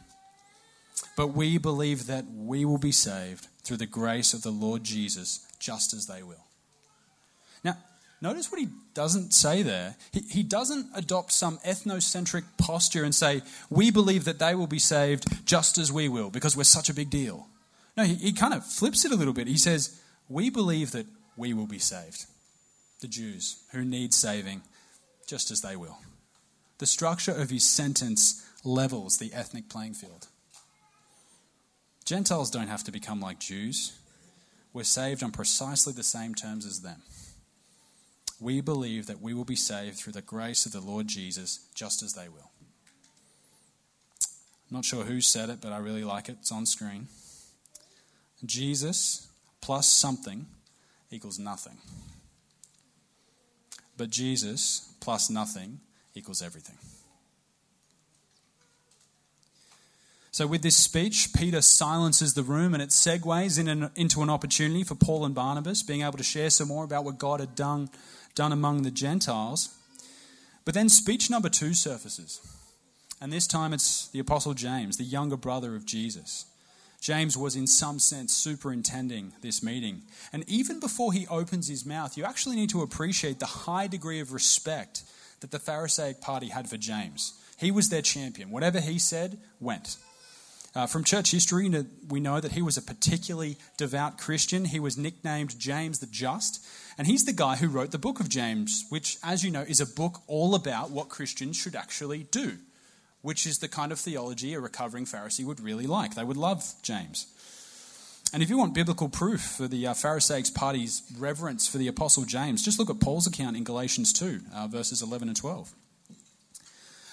But 1.16 1.28
we 1.28 1.58
believe 1.58 2.08
that 2.08 2.26
we 2.34 2.66
will 2.66 2.78
be 2.78 2.92
saved 2.92 3.48
through 3.63 3.78
the 3.78 3.86
grace 3.86 4.34
of 4.34 4.44
the 4.44 4.52
Lord 4.52 4.84
Jesus, 4.84 5.46
just 5.60 5.94
as 5.94 6.08
they 6.08 6.24
will. 6.24 6.46
Now, 7.63 7.78
notice 8.22 8.52
what 8.52 8.62
he 8.62 8.70
doesn't 8.94 9.34
say 9.34 9.62
there. 9.62 9.96
He, 10.12 10.22
he 10.22 10.44
doesn't 10.44 10.88
adopt 10.96 11.34
some 11.34 11.58
ethnocentric 11.60 12.44
posture 12.58 13.04
and 13.04 13.13
say, 13.13 13.42
We 13.70 13.92
believe 13.92 14.26
that 14.26 14.40
they 14.40 14.56
will 14.56 14.68
be 14.68 14.80
saved 14.80 15.46
just 15.46 15.78
as 15.78 15.92
we 15.92 16.08
will, 16.08 16.30
because 16.30 16.56
we're 16.56 16.63
such 16.63 16.90
a 16.90 16.94
big 16.94 17.10
deal. 17.10 17.48
No, 17.96 18.04
he, 18.04 18.16
he 18.16 18.32
kind 18.32 18.54
of 18.54 18.66
flips 18.66 19.06
it 19.06 19.12
a 19.12 19.16
little 19.16 19.34
bit. 19.34 19.48
He 19.48 19.58
says, 19.58 20.00
We 20.30 20.50
believe 20.50 20.92
that 20.92 21.08
we 21.36 21.54
will 21.54 21.68
be 21.68 21.80
saved. 21.80 22.26
The 23.02 23.08
Jews 23.08 23.58
who 23.72 23.84
need 23.84 24.13
saving, 24.13 24.62
just 25.28 25.52
as 25.52 25.62
they 25.62 25.76
will. 25.76 25.98
The 26.80 26.86
structure 26.86 27.32
of 27.32 27.50
his 27.50 27.66
sentence 27.66 28.46
levels 28.63 29.18
the 29.18 29.34
ethnic 29.34 29.70
playing 29.70 29.96
field. 29.96 30.28
Gentiles 32.06 32.52
don't 32.52 32.68
have 32.68 32.84
to 32.84 32.92
become 32.92 33.20
like 33.20 33.40
Jews. 33.40 33.98
We're 34.74 34.84
saved 34.84 35.24
on 35.24 35.32
precisely 35.32 35.94
the 35.94 36.04
same 36.04 36.36
terms 36.36 36.66
as 36.66 36.82
them. 36.82 37.02
We 38.40 38.62
believe 38.62 39.08
that 39.08 39.22
we 39.22 39.34
will 39.34 39.46
be 39.46 39.56
saved 39.56 39.98
through 39.98 40.13
the 40.13 40.22
grace 40.22 40.66
of 40.66 40.72
the 40.72 40.80
Lord 40.80 41.08
Jesus, 41.08 41.68
just 41.74 42.04
as 42.04 42.13
they 42.13 42.30
will. 42.30 42.52
I'm 44.70 44.76
not 44.76 44.86
sure 44.86 45.06
who 45.06 45.22
said 45.22 45.50
it, 45.50 45.60
but 45.62 45.72
I 45.72 45.78
really 45.78 46.04
like 46.04 46.30
it. 46.30 46.38
It's 46.42 46.52
on 46.52 46.66
screen. 46.66 47.08
Jesus 48.46 49.28
plus 49.62 49.88
something 49.88 50.46
equals 51.10 51.40
nothing. 51.40 51.78
But 53.98 54.12
Jesus 54.12 54.94
plus 55.00 55.30
nothing 55.30 55.80
equals 56.18 56.42
everything. 56.42 56.76
So, 60.32 60.46
with 60.46 60.62
this 60.62 60.78
speech, 60.78 61.34
Peter 61.34 61.62
silences 61.62 62.36
the 62.36 62.44
room 62.44 62.76
and 62.76 62.84
it 62.84 62.90
segues 62.90 63.58
in 63.58 63.68
an, 63.68 63.90
into 63.96 64.22
an 64.22 64.30
opportunity 64.30 64.84
for 64.84 64.94
Paul 64.94 65.26
and 65.26 65.34
Barnabas 65.34 65.82
being 65.82 66.02
able 66.02 66.18
to 66.18 66.24
share 66.24 66.52
some 66.52 66.68
more 66.68 66.84
about 66.84 67.06
what 67.06 67.18
God 67.18 67.40
had 67.40 67.56
done, 67.56 67.90
done 68.36 68.52
among 68.52 68.84
the 68.84 68.92
Gentiles. 68.92 69.76
But 70.64 70.76
then 70.76 70.90
speech 70.90 71.32
number 71.32 71.50
two 71.50 71.74
surfaces. 71.74 72.40
And 73.20 73.34
this 73.34 73.48
time 73.48 73.74
it's 73.74 74.10
the 74.10 74.20
Apostle 74.20 74.54
James, 74.54 74.98
the 74.98 75.04
younger 75.04 75.38
brother 75.38 75.76
of 75.76 75.86
Jesus. 75.86 76.46
James 77.00 77.38
was, 77.38 77.56
in 77.56 77.68
some 77.68 78.00
sense, 78.00 78.34
superintending 78.34 79.34
this 79.42 79.64
meeting. 79.64 80.02
And 80.34 80.48
even 80.48 80.80
before 80.80 81.14
he 81.14 81.28
opens 81.28 81.68
his 81.68 81.86
mouth, 81.86 82.18
you 82.18 82.26
actually 82.26 82.58
need 82.58 82.70
to 82.72 82.82
appreciate 82.82 83.40
the 83.40 83.46
high 83.46 83.88
degree 83.88 84.20
of 84.20 84.34
respect 84.34 85.04
that 85.41 85.52
the 85.52 85.60
Pharisaic 85.60 86.21
party 86.21 86.47
had 86.47 86.69
for 86.69 86.78
James. 86.78 87.34
He 87.58 87.71
was 87.71 87.89
their 87.89 88.02
champion. 88.02 88.52
Whatever 88.52 88.80
he 88.80 89.00
said 89.00 89.39
went. 89.60 89.97
Uh, 90.76 90.86
from 90.86 91.04
church 91.04 91.32
history, 91.32 91.69
we 92.08 92.19
know 92.19 92.39
that 92.39 92.52
he 92.52 92.62
was 92.62 92.78
a 92.78 92.82
particularly 92.82 93.58
devout 93.78 94.19
Christian. 94.19 94.65
He 94.65 94.80
was 94.80 94.97
nicknamed 94.97 95.58
James 95.58 96.00
the 96.00 96.06
Just, 96.06 96.63
and 96.97 97.08
he's 97.08 97.26
the 97.26 97.34
guy 97.34 97.56
who 97.56 97.67
wrote 97.67 97.89
the 97.89 97.97
book 97.97 98.19
of 98.19 98.30
James, 98.30 98.86
which, 98.89 99.17
as 99.23 99.43
you 99.43 99.50
know, 99.50 99.62
is 99.62 99.82
a 99.82 99.88
book 99.88 100.21
all 100.28 100.54
about 100.54 100.91
what 100.91 101.10
Christians 101.10 101.58
should 101.58 101.76
actually 101.76 102.23
do 102.32 102.58
which 103.21 103.45
is 103.45 103.60
the 103.60 103.67
kind 103.67 103.91
of 103.91 104.00
theology 104.00 104.54
a 104.54 104.60
recovering 104.60 105.06
Pharisee 105.06 105.45
would 105.45 105.60
really 105.60 105.86
like. 105.88 106.15
They 106.15 106.23
would 106.23 106.38
love 106.38 106.63
James. 106.82 107.28
And 108.34 108.44
if 108.44 108.50
you 108.50 108.58
want 108.58 108.74
biblical 108.74 109.08
proof 109.08 109.42
for 109.42 109.68
the 109.68 109.88
uh, 109.88 109.94
Pharisaic's 109.94 110.50
party's 110.50 111.02
reverence 111.18 111.68
for 111.68 111.78
the 111.78 111.88
Apostle 111.88 112.24
James, 112.24 112.63
just 112.63 112.78
look 112.78 112.90
at 112.90 113.00
Paul's 113.00 113.26
account 113.26 113.56
in 113.56 113.63
Galatians 113.63 114.12
2, 114.13 114.42
uh, 114.54 114.68
verses 114.68 115.02
11 115.02 115.30
and 115.30 115.38
12. 115.38 115.74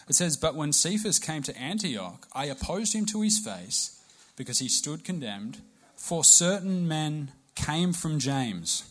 It 0.09 0.15
says, 0.15 0.37
But 0.37 0.55
when 0.55 0.73
Cephas 0.73 1.19
came 1.19 1.43
to 1.45 1.57
Antioch, 1.57 2.27
I 2.33 2.47
opposed 2.47 2.95
him 2.95 3.07
to 3.07 3.23
his 3.23 3.39
face 3.39 4.01
because 4.37 4.59
he 4.59 4.69
stood 4.69 5.05
condemned, 5.05 5.59
for 5.97 6.25
certain 6.25 6.89
men 6.89 7.31
came 7.55 7.93
from 7.93 8.19
James. 8.19 8.91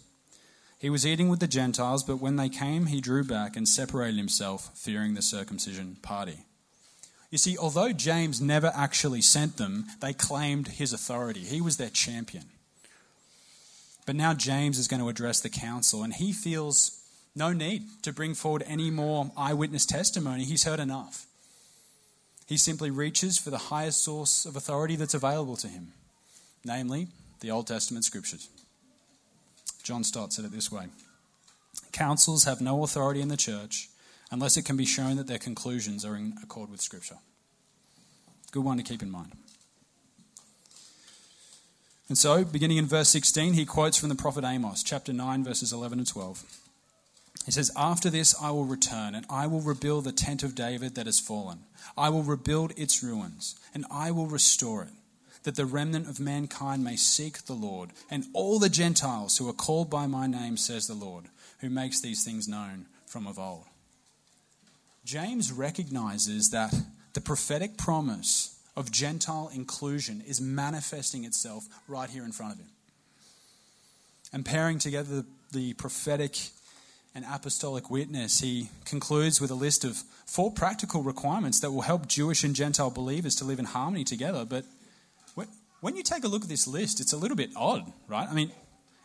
He 0.80 0.90
was 0.90 1.06
eating 1.06 1.30
with 1.30 1.40
the 1.40 1.48
Gentiles, 1.48 2.04
but 2.04 2.18
when 2.18 2.38
they 2.38 2.50
came, 2.50 2.88
he 2.88 3.02
drew 3.02 3.24
back 3.24 3.56
and 3.56 3.68
separated 3.68 4.18
himself, 4.18 4.72
fearing 4.76 5.14
the 5.14 5.22
circumcision 5.22 5.98
party. 6.02 6.46
You 7.34 7.40
see, 7.40 7.58
although 7.58 7.92
James 7.92 8.40
never 8.40 8.72
actually 8.76 9.22
sent 9.22 9.58
them, 9.58 9.88
they 10.02 10.14
claimed 10.14 10.68
his 10.68 10.94
authority. 10.94 11.40
He 11.40 11.62
was 11.62 11.78
their 11.78 11.90
champion. 11.90 12.44
But 14.06 14.16
now 14.16 14.36
James 14.36 14.78
is 14.78 14.88
going 14.88 15.00
to 15.02 15.10
address 15.10 15.42
the 15.42 15.50
council, 15.50 16.04
and 16.04 16.14
he 16.14 16.32
feels 16.32 17.02
no 17.36 17.52
need 17.52 17.86
to 18.04 18.14
bring 18.14 18.36
forward 18.36 18.64
any 18.68 18.92
more 18.92 19.32
eyewitness 19.36 19.88
testimony. 19.88 20.44
He's 20.44 20.66
heard 20.66 20.80
enough. 20.80 21.26
He 22.46 22.56
simply 22.56 22.92
reaches 22.92 23.40
for 23.40 23.50
the 23.50 23.58
highest 23.58 24.04
source 24.04 24.46
of 24.46 24.56
authority 24.56 24.96
that's 24.96 25.16
available 25.16 25.56
to 25.56 25.68
him, 25.68 25.88
namely 26.64 27.08
the 27.40 27.50
Old 27.50 27.66
Testament 27.66 28.06
scriptures. 28.06 28.48
John 29.82 30.04
Stott 30.04 30.34
said 30.34 30.46
it 30.46 30.52
this 30.52 30.72
way 30.72 30.86
Councils 31.92 32.44
have 32.44 32.62
no 32.62 32.84
authority 32.84 33.22
in 33.22 33.30
the 33.30 33.38
church 33.38 33.90
unless 34.34 34.58
it 34.58 34.66
can 34.66 34.76
be 34.76 34.86
shown 34.86 35.16
that 35.18 35.28
their 35.28 35.38
conclusions 35.38 36.04
are 36.04 36.16
in 36.18 36.34
accord 36.42 36.72
with 36.72 36.82
Scripture. 36.82 37.20
Good 38.52 38.64
one 38.64 38.78
to 38.78 38.84
keep 38.84 39.04
in 39.04 39.12
mind. 39.12 39.32
And 42.10 42.18
so, 42.18 42.44
beginning 42.44 42.78
in 42.78 42.88
verse 42.88 43.10
16, 43.10 43.54
he 43.54 43.64
quotes 43.64 43.96
from 43.96 44.10
the 44.10 44.16
prophet 44.16 44.44
Amos, 44.44 44.82
chapter 44.82 45.14
9, 45.14 45.44
verses 45.44 45.72
11 45.72 46.00
and 46.00 46.08
12. 46.08 46.44
He 47.46 47.52
says, 47.52 47.72
After 47.78 48.10
this 48.10 48.34
I 48.42 48.50
will 48.50 48.66
return, 48.66 49.14
and 49.14 49.24
I 49.30 49.46
will 49.46 49.62
rebuild 49.62 50.06
the 50.06 50.12
tent 50.12 50.42
of 50.42 50.56
David 50.56 50.96
that 50.96 51.06
has 51.06 51.20
fallen. 51.20 51.60
I 51.96 52.10
will 52.10 52.24
rebuild 52.24 52.74
its 52.76 53.04
ruins, 53.04 53.56
and 53.72 53.86
I 53.92 54.10
will 54.10 54.26
restore 54.26 54.82
it, 54.82 54.94
that 55.44 55.56
the 55.56 55.66
remnant 55.68 56.10
of 56.10 56.20
mankind 56.20 56.84
may 56.84 56.96
seek 56.96 57.46
the 57.46 57.54
Lord, 57.54 57.92
and 58.10 58.26
all 58.34 58.58
the 58.58 58.70
Gentiles 58.70 59.38
who 59.38 59.48
are 59.48 59.54
called 59.54 59.92
by 59.92 60.08
my 60.08 60.26
name, 60.26 60.58
says 60.58 60.88
the 60.88 60.96
Lord, 60.96 61.26
who 61.60 61.70
makes 61.70 62.02
these 62.02 62.24
things 62.24 62.48
known 62.48 62.88
from 63.06 63.28
of 63.28 63.38
old. 63.38 63.66
James 65.06 65.52
recognizes 65.52 66.50
that 66.52 66.74
the 67.14 67.22
prophetic 67.22 67.78
promise 67.78 68.58
of 68.76 68.92
Gentile 68.92 69.52
inclusion 69.54 70.22
is 70.26 70.42
manifesting 70.42 71.26
itself 71.26 71.68
right 71.88 72.10
here 72.10 72.24
in 72.24 72.32
front 72.32 72.54
of 72.54 72.60
him. 72.60 72.70
And 74.32 74.46
pairing 74.46 74.80
together 74.80 75.24
the, 75.52 75.74
prophetic 75.74 76.38
and 77.14 77.24
apostolic 77.30 77.92
witness, 77.92 78.40
he 78.40 78.70
concludes 78.86 79.40
with 79.40 79.52
a 79.52 79.56
list 79.56 79.84
of 79.84 79.98
four 80.26 80.52
practical 80.52 81.04
requirements 81.04 81.60
that 81.60 81.72
will 81.72 81.84
help 81.84 82.08
Jewish 82.08 82.44
and 82.44 82.56
Gentile 82.56 82.90
believers 82.90 83.36
to 83.36 83.46
live 83.46 83.60
in 83.60 83.66
harmony 83.66 84.04
together. 84.04 84.46
But 84.46 84.66
when 85.84 85.98
you 85.98 86.02
take 86.02 86.24
a 86.24 86.30
look 86.30 86.44
at 86.44 86.48
this 86.48 86.66
list, 86.66 87.02
it's 87.02 87.12
a 87.12 87.18
little 87.18 87.36
bit 87.36 87.50
odd, 87.58 87.92
right? 88.08 88.26
I 88.26 88.34
mean, 88.34 88.54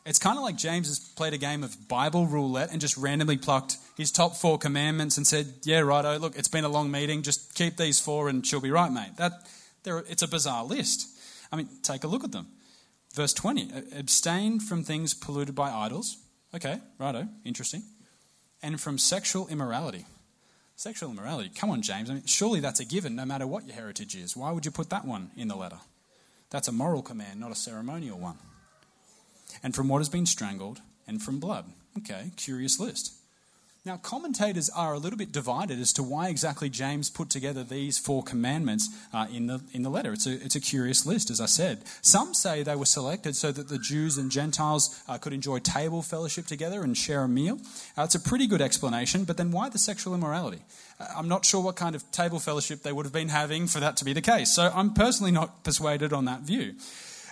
it's 0.08 0.18
kind 0.18 0.38
of 0.38 0.42
like 0.42 0.56
James 0.56 0.88
has 0.88 0.98
played 0.98 1.34
a 1.34 1.38
game 1.38 1.62
of 1.62 1.86
Bible 1.86 2.26
roulette 2.26 2.72
and 2.72 2.80
just 2.80 2.96
randomly 2.96 3.36
plucked 3.36 3.76
his 3.96 4.10
top 4.10 4.36
four 4.36 4.56
commandments 4.56 5.18
and 5.18 5.26
said, 5.26 5.52
"Yeah, 5.64 5.80
righto. 5.80 6.18
Look, 6.18 6.34
it's 6.36 6.48
been 6.48 6.64
a 6.64 6.68
long 6.68 6.90
meeting. 6.90 7.22
Just 7.22 7.54
keep 7.54 7.76
these 7.76 8.00
four, 8.00 8.30
and 8.30 8.46
she'll 8.46 8.60
be 8.60 8.70
right, 8.70 8.90
mate." 8.90 9.16
That 9.16 9.46
it's 9.84 10.22
a 10.22 10.28
bizarre 10.28 10.64
list. 10.64 11.08
I 11.52 11.56
mean, 11.56 11.68
take 11.82 12.04
a 12.04 12.06
look 12.06 12.24
at 12.24 12.32
them. 12.32 12.48
Verse 13.12 13.34
twenty: 13.34 13.70
abstain 13.94 14.60
from 14.60 14.82
things 14.82 15.12
polluted 15.12 15.54
by 15.54 15.70
idols. 15.70 16.16
Okay, 16.54 16.80
righto, 16.98 17.28
interesting. 17.44 17.82
And 18.62 18.80
from 18.80 18.96
sexual 18.96 19.46
immorality. 19.48 20.06
Sexual 20.76 21.10
immorality. 21.10 21.50
Come 21.54 21.70
on, 21.70 21.82
James. 21.82 22.08
I 22.08 22.14
mean, 22.14 22.24
surely 22.24 22.60
that's 22.60 22.80
a 22.80 22.84
given, 22.84 23.14
no 23.14 23.26
matter 23.26 23.46
what 23.46 23.66
your 23.66 23.74
heritage 23.74 24.16
is. 24.16 24.36
Why 24.36 24.52
would 24.52 24.64
you 24.64 24.70
put 24.70 24.90
that 24.90 25.04
one 25.04 25.32
in 25.36 25.48
the 25.48 25.56
letter? 25.56 25.80
That's 26.50 26.68
a 26.68 26.72
moral 26.72 27.02
command, 27.02 27.40
not 27.40 27.52
a 27.52 27.56
ceremonial 27.56 28.18
one 28.18 28.38
and 29.62 29.74
from 29.74 29.88
what 29.88 29.98
has 29.98 30.08
been 30.08 30.26
strangled, 30.26 30.80
and 31.06 31.22
from 31.22 31.40
blood. 31.40 31.64
Okay, 31.96 32.30
curious 32.36 32.78
list. 32.78 33.14
Now, 33.88 33.96
commentators 33.96 34.68
are 34.68 34.92
a 34.92 34.98
little 34.98 35.16
bit 35.16 35.32
divided 35.32 35.80
as 35.80 35.94
to 35.94 36.02
why 36.02 36.28
exactly 36.28 36.68
James 36.68 37.08
put 37.08 37.30
together 37.30 37.64
these 37.64 37.96
four 37.96 38.22
commandments 38.22 38.90
uh, 39.14 39.26
in, 39.32 39.46
the, 39.46 39.62
in 39.72 39.82
the 39.82 39.88
letter. 39.88 40.12
It's 40.12 40.26
a, 40.26 40.32
it's 40.32 40.56
a 40.56 40.60
curious 40.60 41.06
list, 41.06 41.30
as 41.30 41.40
I 41.40 41.46
said. 41.46 41.84
Some 42.02 42.34
say 42.34 42.62
they 42.62 42.76
were 42.76 42.84
selected 42.84 43.34
so 43.34 43.50
that 43.50 43.68
the 43.68 43.78
Jews 43.78 44.18
and 44.18 44.30
Gentiles 44.30 45.00
uh, 45.08 45.16
could 45.16 45.32
enjoy 45.32 45.60
table 45.60 46.02
fellowship 46.02 46.44
together 46.46 46.82
and 46.82 46.96
share 46.98 47.22
a 47.22 47.28
meal. 47.28 47.60
Uh, 47.96 48.02
it's 48.02 48.14
a 48.14 48.20
pretty 48.20 48.46
good 48.46 48.60
explanation, 48.60 49.24
but 49.24 49.38
then 49.38 49.52
why 49.52 49.70
the 49.70 49.78
sexual 49.78 50.14
immorality? 50.14 50.60
Uh, 51.00 51.06
I'm 51.16 51.28
not 51.28 51.46
sure 51.46 51.62
what 51.62 51.76
kind 51.76 51.94
of 51.94 52.10
table 52.10 52.40
fellowship 52.40 52.82
they 52.82 52.92
would 52.92 53.06
have 53.06 53.12
been 53.14 53.30
having 53.30 53.68
for 53.68 53.80
that 53.80 53.96
to 53.98 54.04
be 54.04 54.12
the 54.12 54.20
case, 54.20 54.52
so 54.52 54.70
I'm 54.74 54.92
personally 54.92 55.32
not 55.32 55.64
persuaded 55.64 56.12
on 56.12 56.26
that 56.26 56.40
view. 56.40 56.74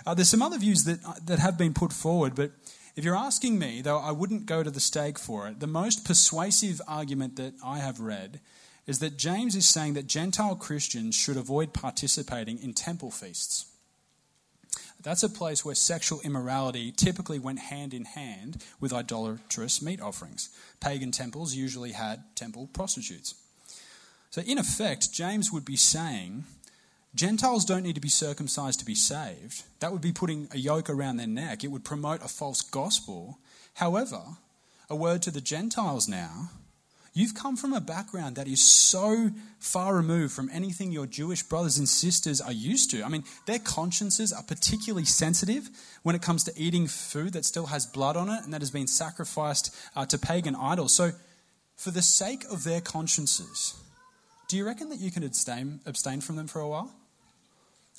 Uh, 0.07 0.13
there's 0.13 0.29
some 0.29 0.41
other 0.41 0.57
views 0.57 0.85
that, 0.85 1.03
uh, 1.05 1.15
that 1.25 1.37
have 1.37 1.57
been 1.57 1.73
put 1.73 1.91
forward, 1.91 2.33
but 2.33 2.51
if 2.95 3.03
you're 3.03 3.13
asking 3.13 3.59
me, 3.59 3.81
though 3.81 3.97
I 3.97 4.11
wouldn't 4.11 4.45
go 4.45 4.63
to 4.63 4.71
the 4.71 4.79
stake 4.79 5.19
for 5.19 5.49
it, 5.49 5.59
the 5.59 5.67
most 5.67 6.05
persuasive 6.05 6.79
argument 6.87 7.35
that 7.35 7.55
I 7.61 7.79
have 7.79 7.99
read 7.99 8.39
is 8.85 8.99
that 8.99 9.17
James 9.17 9.53
is 9.53 9.67
saying 9.67 9.95
that 9.95 10.07
Gentile 10.07 10.55
Christians 10.55 11.13
should 11.13 11.35
avoid 11.35 11.73
participating 11.73 12.57
in 12.57 12.73
temple 12.73 13.11
feasts. 13.11 13.65
That's 15.03 15.23
a 15.23 15.29
place 15.29 15.65
where 15.65 15.75
sexual 15.75 16.21
immorality 16.21 16.93
typically 16.93 17.37
went 17.37 17.59
hand 17.59 17.93
in 17.93 18.05
hand 18.05 18.63
with 18.79 18.93
idolatrous 18.93 19.81
meat 19.81 19.99
offerings. 19.99 20.49
Pagan 20.79 21.11
temples 21.11 21.53
usually 21.53 21.91
had 21.91 22.23
temple 22.33 22.69
prostitutes. 22.71 23.35
So, 24.29 24.41
in 24.41 24.57
effect, 24.57 25.11
James 25.11 25.51
would 25.51 25.65
be 25.65 25.75
saying 25.75 26.45
Gentiles 27.17 27.65
don't 27.65 27.83
need 27.83 27.95
to 27.95 28.01
be 28.01 28.09
circumcised 28.09 28.79
to 28.79 28.85
be 28.85 28.95
saved. 28.95 29.63
That 29.79 29.91
would 29.91 30.01
be 30.01 30.13
putting 30.13 30.47
a 30.51 30.57
yoke 30.57 30.89
around 30.89 31.17
their 31.17 31.27
neck. 31.27 31.63
It 31.63 31.71
would 31.71 31.83
promote 31.83 32.23
a 32.23 32.27
false 32.27 32.61
gospel. 32.61 33.39
However, 33.73 34.21
a 34.89 34.95
word 34.95 35.21
to 35.23 35.31
the 35.31 35.41
Gentiles 35.41 36.07
now 36.07 36.49
you've 37.17 37.33
come 37.33 37.57
from 37.57 37.73
a 37.73 37.81
background 37.81 38.35
that 38.35 38.47
is 38.47 38.63
so 38.63 39.31
far 39.57 39.95
removed 39.95 40.31
from 40.31 40.51
anything 40.53 40.91
your 40.91 41.07
Jewish 41.07 41.41
brothers 41.41 41.79
and 41.79 41.89
sisters 41.89 42.39
are 42.39 42.51
used 42.51 42.91
to. 42.91 43.01
I 43.01 43.09
mean, 43.09 43.23
their 43.47 43.57
consciences 43.57 44.31
are 44.31 44.43
particularly 44.43 45.05
sensitive 45.05 45.67
when 46.03 46.15
it 46.15 46.21
comes 46.21 46.43
to 46.43 46.53
eating 46.55 46.85
food 46.85 47.33
that 47.33 47.43
still 47.43 47.65
has 47.65 47.87
blood 47.87 48.15
on 48.15 48.29
it 48.29 48.43
and 48.43 48.53
that 48.53 48.61
has 48.61 48.69
been 48.69 48.85
sacrificed 48.85 49.75
uh, 49.95 50.05
to 50.05 50.19
pagan 50.19 50.55
idols. 50.55 50.93
So, 50.93 51.11
for 51.75 51.89
the 51.89 52.03
sake 52.03 52.43
of 52.51 52.63
their 52.63 52.81
consciences, 52.81 53.75
do 54.47 54.57
you 54.57 54.65
reckon 54.65 54.89
that 54.89 54.99
you 54.99 55.09
can 55.09 55.23
abstain, 55.23 55.79
abstain 55.87 56.21
from 56.21 56.35
them 56.35 56.47
for 56.47 56.59
a 56.59 56.67
while? 56.67 56.91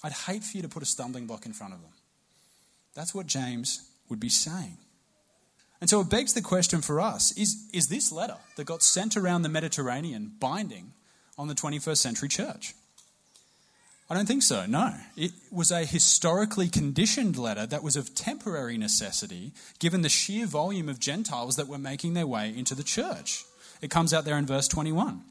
I'd 0.02 0.12
hate 0.12 0.44
for 0.44 0.56
you 0.56 0.62
to 0.62 0.68
put 0.68 0.82
a 0.82 0.86
stumbling 0.86 1.26
block 1.26 1.46
in 1.46 1.52
front 1.52 1.74
of 1.74 1.80
them. 1.80 1.90
That's 2.94 3.14
what 3.14 3.26
James 3.26 3.88
would 4.08 4.20
be 4.20 4.28
saying. 4.28 4.78
And 5.80 5.88
so 5.88 6.00
it 6.00 6.10
begs 6.10 6.34
the 6.34 6.42
question 6.42 6.82
for 6.82 7.00
us 7.00 7.32
is, 7.32 7.68
is 7.72 7.88
this 7.88 8.10
letter 8.10 8.36
that 8.56 8.64
got 8.64 8.82
sent 8.82 9.16
around 9.16 9.42
the 9.42 9.48
Mediterranean 9.48 10.32
binding 10.40 10.92
on 11.36 11.48
the 11.48 11.54
21st 11.54 11.98
century 11.98 12.28
church? 12.28 12.74
I 14.10 14.14
don't 14.14 14.26
think 14.26 14.42
so, 14.42 14.64
no. 14.64 14.94
It 15.16 15.32
was 15.52 15.70
a 15.70 15.84
historically 15.84 16.68
conditioned 16.68 17.36
letter 17.36 17.66
that 17.66 17.82
was 17.82 17.94
of 17.94 18.14
temporary 18.14 18.78
necessity 18.78 19.52
given 19.78 20.00
the 20.00 20.08
sheer 20.08 20.46
volume 20.46 20.88
of 20.88 20.98
Gentiles 20.98 21.56
that 21.56 21.68
were 21.68 21.78
making 21.78 22.14
their 22.14 22.26
way 22.26 22.52
into 22.56 22.74
the 22.74 22.82
church. 22.82 23.44
It 23.82 23.90
comes 23.90 24.14
out 24.14 24.24
there 24.24 24.38
in 24.38 24.46
verse 24.46 24.66
21. 24.66 25.22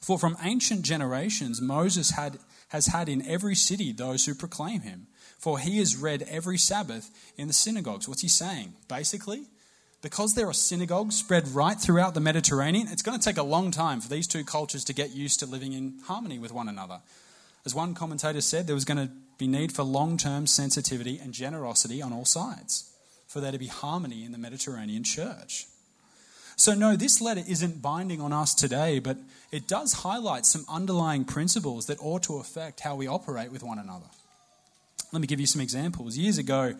For 0.00 0.18
from 0.18 0.38
ancient 0.42 0.82
generations 0.82 1.60
Moses 1.60 2.12
had, 2.12 2.38
has 2.70 2.86
had 2.86 3.08
in 3.08 3.26
every 3.26 3.54
city 3.54 3.92
those 3.92 4.26
who 4.26 4.34
proclaim 4.34 4.80
him. 4.80 5.06
For 5.38 5.58
he 5.58 5.78
is 5.78 5.96
read 5.96 6.26
every 6.28 6.58
Sabbath 6.58 7.10
in 7.36 7.46
the 7.46 7.54
synagogues. 7.54 8.08
What's 8.08 8.22
he 8.22 8.28
saying? 8.28 8.74
Basically, 8.88 9.46
because 10.02 10.34
there 10.34 10.48
are 10.48 10.54
synagogues 10.54 11.16
spread 11.16 11.48
right 11.48 11.78
throughout 11.78 12.14
the 12.14 12.20
Mediterranean, 12.20 12.88
it's 12.88 13.02
going 13.02 13.18
to 13.18 13.24
take 13.24 13.36
a 13.36 13.42
long 13.42 13.70
time 13.70 14.00
for 14.00 14.08
these 14.08 14.26
two 14.26 14.44
cultures 14.44 14.84
to 14.84 14.94
get 14.94 15.10
used 15.10 15.40
to 15.40 15.46
living 15.46 15.72
in 15.72 15.98
harmony 16.04 16.38
with 16.38 16.52
one 16.52 16.68
another. 16.68 17.00
As 17.64 17.74
one 17.74 17.94
commentator 17.94 18.40
said, 18.40 18.66
there 18.66 18.74
was 18.74 18.86
going 18.86 19.06
to 19.06 19.12
be 19.36 19.46
need 19.46 19.72
for 19.72 19.82
long 19.82 20.16
term 20.16 20.46
sensitivity 20.46 21.18
and 21.18 21.32
generosity 21.32 22.02
on 22.02 22.12
all 22.12 22.24
sides 22.24 22.90
for 23.30 23.40
there 23.40 23.52
to 23.52 23.58
be 23.58 23.68
harmony 23.68 24.24
in 24.24 24.32
the 24.32 24.38
Mediterranean 24.38 25.04
church. 25.04 25.66
So, 26.60 26.74
no, 26.74 26.94
this 26.94 27.22
letter 27.22 27.42
isn't 27.48 27.80
binding 27.80 28.20
on 28.20 28.34
us 28.34 28.54
today, 28.54 28.98
but 28.98 29.16
it 29.50 29.66
does 29.66 29.94
highlight 29.94 30.44
some 30.44 30.66
underlying 30.68 31.24
principles 31.24 31.86
that 31.86 31.96
ought 32.02 32.24
to 32.24 32.36
affect 32.36 32.80
how 32.80 32.96
we 32.96 33.06
operate 33.06 33.50
with 33.50 33.62
one 33.62 33.78
another. 33.78 34.04
Let 35.10 35.22
me 35.22 35.26
give 35.26 35.40
you 35.40 35.46
some 35.46 35.62
examples. 35.62 36.18
Years 36.18 36.36
ago, 36.36 36.74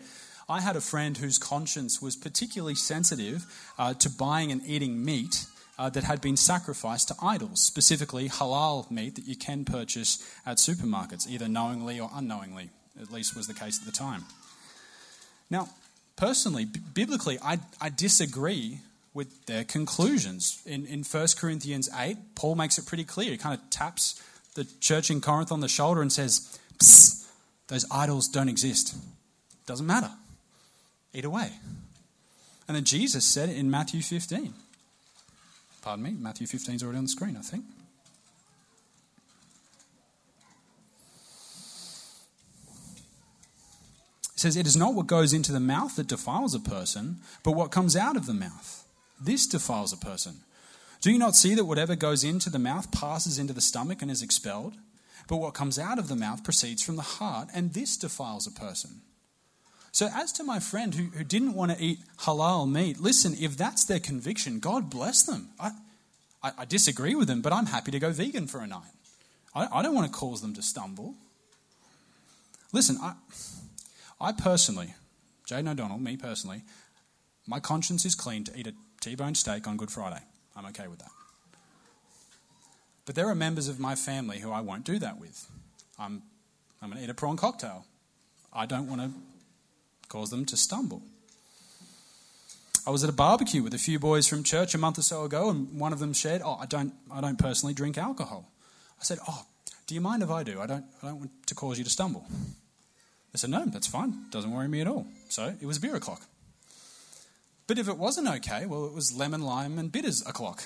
I 0.47 0.61
had 0.61 0.75
a 0.75 0.81
friend 0.81 1.17
whose 1.17 1.39
conscience 1.39 1.99
was 1.99 2.15
particularly 2.15 2.75
sensitive 2.75 3.47
uh, 3.79 3.95
to 3.95 4.09
buying 4.11 4.51
and 4.51 4.61
eating 4.67 5.03
meat 5.03 5.47
uh, 5.79 5.89
that 5.89 6.03
had 6.03 6.21
been 6.21 6.37
sacrificed 6.37 7.07
to 7.07 7.15
idols, 7.19 7.59
specifically 7.59 8.29
halal 8.29 8.91
meat 8.91 9.15
that 9.15 9.25
you 9.25 9.35
can 9.35 9.65
purchase 9.65 10.23
at 10.45 10.57
supermarkets, 10.57 11.27
either 11.27 11.47
knowingly 11.47 11.99
or 11.99 12.11
unknowingly, 12.13 12.69
at 13.01 13.11
least 13.11 13.35
was 13.35 13.47
the 13.47 13.55
case 13.55 13.79
at 13.79 13.85
the 13.87 13.91
time. 13.91 14.25
Now, 15.49 15.69
personally, 16.17 16.65
b- 16.65 16.81
biblically, 16.93 17.39
I, 17.41 17.57
I 17.81 17.89
disagree 17.89 18.81
with 19.13 19.45
their 19.45 19.63
conclusions. 19.63 20.61
In, 20.65 20.85
in 20.85 21.03
1 21.03 21.27
Corinthians 21.37 21.89
8, 21.97 22.35
Paul 22.35 22.55
makes 22.55 22.77
it 22.77 22.85
pretty 22.85 23.03
clear. 23.03 23.31
He 23.31 23.37
kind 23.37 23.59
of 23.59 23.69
taps 23.69 24.21
the 24.55 24.65
church 24.79 25.09
in 25.09 25.21
Corinth 25.21 25.51
on 25.51 25.59
the 25.59 25.67
shoulder 25.67 26.01
and 26.01 26.11
says, 26.11 26.59
Psst, 26.77 27.27
those 27.67 27.85
idols 27.91 28.27
don't 28.27 28.49
exist. 28.49 28.95
Doesn't 29.65 29.85
matter. 29.85 30.11
Eat 31.13 31.25
away. 31.25 31.51
And 32.67 32.75
then 32.75 32.83
Jesus 32.83 33.25
said 33.25 33.49
it 33.49 33.57
in 33.57 33.69
Matthew 33.69 34.01
15. 34.01 34.53
Pardon 35.81 36.03
me, 36.03 36.11
Matthew 36.11 36.47
15 36.47 36.75
is 36.75 36.83
already 36.83 36.99
on 36.99 37.05
the 37.05 37.09
screen, 37.09 37.35
I 37.35 37.41
think. 37.41 37.65
It 44.33 44.39
says, 44.39 44.55
It 44.55 44.67
is 44.67 44.77
not 44.77 44.93
what 44.93 45.07
goes 45.07 45.33
into 45.33 45.51
the 45.51 45.59
mouth 45.59 45.95
that 45.95 46.07
defiles 46.07 46.53
a 46.53 46.59
person, 46.59 47.17
but 47.43 47.51
what 47.51 47.71
comes 47.71 47.95
out 47.95 48.15
of 48.15 48.25
the 48.25 48.33
mouth. 48.33 48.80
This 49.23 49.47
defiles 49.47 49.93
a 49.93 49.97
person. 49.97 50.41
Do 51.01 51.11
you 51.11 51.17
not 51.17 51.35
see 51.35 51.55
that 51.55 51.65
whatever 51.65 51.95
goes 51.95 52.23
into 52.23 52.49
the 52.49 52.59
mouth 52.59 52.91
passes 52.91 53.39
into 53.39 53.53
the 53.53 53.61
stomach 53.61 54.01
and 54.01 54.11
is 54.11 54.21
expelled? 54.21 54.75
But 55.27 55.37
what 55.37 55.53
comes 55.53 55.79
out 55.79 55.99
of 55.99 56.07
the 56.07 56.15
mouth 56.15 56.43
proceeds 56.43 56.83
from 56.83 56.95
the 56.95 57.01
heart, 57.01 57.49
and 57.53 57.73
this 57.73 57.97
defiles 57.97 58.47
a 58.47 58.51
person. 58.51 59.01
So, 59.91 60.09
as 60.13 60.31
to 60.33 60.43
my 60.43 60.59
friend 60.59 60.95
who, 60.95 61.05
who 61.17 61.23
didn't 61.23 61.53
want 61.53 61.71
to 61.71 61.83
eat 61.83 61.99
halal 62.19 62.69
meat, 62.69 62.99
listen, 62.99 63.35
if 63.39 63.57
that's 63.57 63.83
their 63.83 63.99
conviction, 63.99 64.59
God 64.59 64.89
bless 64.89 65.23
them. 65.23 65.49
I, 65.59 65.71
I, 66.41 66.51
I 66.59 66.65
disagree 66.65 67.13
with 67.13 67.27
them, 67.27 67.41
but 67.41 67.51
I'm 67.51 67.67
happy 67.67 67.91
to 67.91 67.99
go 67.99 68.11
vegan 68.11 68.47
for 68.47 68.59
a 68.59 68.67
night. 68.67 68.93
I, 69.53 69.67
I 69.71 69.81
don't 69.81 69.93
want 69.93 70.11
to 70.11 70.17
cause 70.17 70.41
them 70.41 70.53
to 70.55 70.61
stumble. 70.61 71.15
Listen, 72.71 72.97
I, 73.01 73.13
I 74.19 74.31
personally, 74.31 74.93
Jaden 75.45 75.71
O'Donnell, 75.71 75.99
me 75.99 76.15
personally, 76.15 76.61
my 77.45 77.59
conscience 77.59 78.05
is 78.05 78.15
clean 78.15 78.45
to 78.45 78.57
eat 78.57 78.67
a 78.67 78.73
T 79.01 79.15
bone 79.15 79.35
steak 79.35 79.67
on 79.67 79.77
Good 79.77 79.91
Friday. 79.91 80.21
I'm 80.55 80.65
okay 80.67 80.87
with 80.87 80.99
that. 80.99 81.11
But 83.05 83.15
there 83.15 83.27
are 83.27 83.35
members 83.35 83.67
of 83.67 83.79
my 83.79 83.95
family 83.95 84.39
who 84.39 84.51
I 84.51 84.61
won't 84.61 84.85
do 84.85 84.99
that 84.99 85.19
with. 85.19 85.49
I'm, 85.99 86.21
I'm 86.81 86.89
going 86.89 86.99
to 86.99 87.03
eat 87.03 87.09
a 87.09 87.15
prawn 87.15 87.35
cocktail. 87.35 87.85
I 88.53 88.65
don't 88.65 88.87
want 88.87 89.01
to 89.01 89.11
cause 90.07 90.29
them 90.29 90.45
to 90.45 90.55
stumble. 90.55 91.01
I 92.85 92.91
was 92.91 93.03
at 93.03 93.09
a 93.09 93.13
barbecue 93.13 93.63
with 93.63 93.73
a 93.73 93.79
few 93.79 93.97
boys 93.99 94.27
from 94.27 94.43
church 94.43 94.73
a 94.75 94.77
month 94.77 94.97
or 94.97 95.03
so 95.03 95.23
ago, 95.23 95.49
and 95.49 95.79
one 95.79 95.93
of 95.93 95.99
them 95.99 96.13
shared, 96.13 96.41
"Oh, 96.43 96.57
I 96.59 96.65
don't, 96.65 96.93
I 97.11 97.21
don't 97.21 97.37
personally 97.37 97.73
drink 97.73 97.97
alcohol." 97.97 98.49
I 98.99 99.03
said, 99.03 99.19
"Oh, 99.27 99.45
do 99.87 99.95
you 99.95 100.01
mind 100.01 100.23
if 100.23 100.31
I 100.31 100.43
do? 100.43 100.59
I 100.59 100.65
don't, 100.65 100.85
I 101.01 101.07
don't 101.07 101.19
want 101.19 101.31
to 101.47 101.55
cause 101.55 101.77
you 101.77 101.83
to 101.83 101.89
stumble." 101.89 102.25
They 103.31 103.37
said, 103.37 103.51
"No, 103.51 103.65
that's 103.65 103.87
fine. 103.87 104.25
Doesn't 104.31 104.51
worry 104.51 104.67
me 104.67 104.81
at 104.81 104.87
all." 104.87 105.05
So 105.29 105.55
it 105.61 105.65
was 105.65 105.77
beer 105.79 105.95
o'clock. 105.95 106.21
But 107.71 107.79
if 107.79 107.87
it 107.87 107.97
wasn't 107.97 108.27
okay, 108.27 108.65
well, 108.65 108.83
it 108.83 108.93
was 108.93 109.15
lemon, 109.15 109.43
lime, 109.43 109.79
and 109.79 109.89
bitters 109.89 110.27
o'clock. 110.27 110.61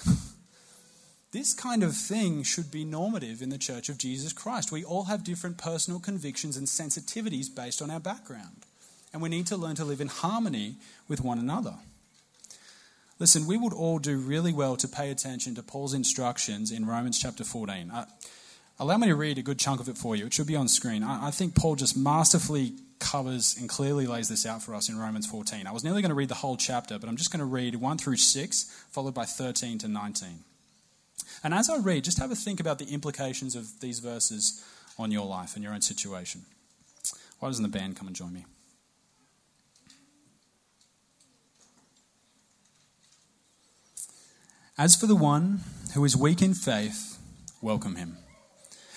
this 1.31 1.53
kind 1.53 1.83
of 1.83 1.95
thing 1.95 2.41
should 2.41 2.71
be 2.71 2.83
normative 2.83 3.43
in 3.43 3.49
the 3.49 3.59
Church 3.59 3.89
of 3.89 3.99
Jesus 3.99 4.33
Christ. 4.33 4.71
We 4.71 4.83
all 4.83 5.03
have 5.03 5.23
different 5.23 5.59
personal 5.59 5.99
convictions 5.99 6.57
and 6.57 6.65
sensitivities 6.65 7.55
based 7.55 7.79
on 7.79 7.91
our 7.91 7.99
background. 7.99 8.65
And 9.13 9.21
we 9.21 9.29
need 9.29 9.45
to 9.45 9.55
learn 9.55 9.75
to 9.75 9.85
live 9.85 10.01
in 10.01 10.07
harmony 10.07 10.77
with 11.07 11.21
one 11.21 11.37
another. 11.37 11.75
Listen, 13.19 13.45
we 13.45 13.55
would 13.55 13.71
all 13.71 13.99
do 13.99 14.17
really 14.17 14.51
well 14.51 14.75
to 14.75 14.87
pay 14.87 15.11
attention 15.11 15.53
to 15.53 15.61
Paul's 15.61 15.93
instructions 15.93 16.71
in 16.71 16.87
Romans 16.87 17.21
chapter 17.21 17.43
14. 17.43 17.91
Uh, 17.91 18.05
allow 18.79 18.97
me 18.97 19.07
to 19.07 19.15
read 19.15 19.37
a 19.37 19.41
good 19.41 19.59
chunk 19.59 19.79
of 19.79 19.89
it 19.89 19.97
for 19.97 20.15
you. 20.15 20.25
It 20.25 20.33
should 20.33 20.47
be 20.47 20.55
on 20.55 20.67
screen. 20.67 21.03
I, 21.03 21.27
I 21.27 21.31
think 21.31 21.55
Paul 21.55 21.75
just 21.75 21.95
masterfully 21.97 22.73
covers 22.99 23.55
and 23.59 23.69
clearly 23.69 24.07
lays 24.07 24.29
this 24.29 24.45
out 24.45 24.63
for 24.63 24.73
us 24.73 24.89
in 24.89 24.97
Romans 24.97 25.27
14. 25.27 25.67
I 25.67 25.71
was 25.71 25.83
nearly 25.83 26.01
going 26.01 26.09
to 26.09 26.15
read 26.15 26.29
the 26.29 26.35
whole 26.35 26.57
chapter, 26.57 26.97
but 26.97 27.09
I'm 27.09 27.17
just 27.17 27.31
going 27.31 27.39
to 27.39 27.45
read 27.45 27.75
1 27.75 27.97
through 27.97 28.17
6, 28.17 28.85
followed 28.89 29.13
by 29.13 29.25
13 29.25 29.77
to 29.79 29.87
19. 29.87 30.39
And 31.43 31.53
as 31.53 31.69
I 31.69 31.77
read, 31.77 32.03
just 32.03 32.19
have 32.19 32.31
a 32.31 32.35
think 32.35 32.59
about 32.59 32.79
the 32.79 32.85
implications 32.85 33.55
of 33.55 33.79
these 33.81 33.99
verses 33.99 34.63
on 34.97 35.11
your 35.11 35.25
life 35.25 35.55
and 35.55 35.63
your 35.63 35.73
own 35.73 35.81
situation. 35.81 36.41
Why 37.39 37.49
doesn't 37.49 37.63
the 37.63 37.77
band 37.77 37.97
come 37.97 38.07
and 38.07 38.15
join 38.15 38.33
me? 38.33 38.45
As 44.77 44.95
for 44.95 45.07
the 45.07 45.15
one 45.15 45.61
who 45.93 46.03
is 46.03 46.17
weak 46.17 46.41
in 46.41 46.53
faith, 46.53 47.17
welcome 47.61 47.95
him, 47.95 48.17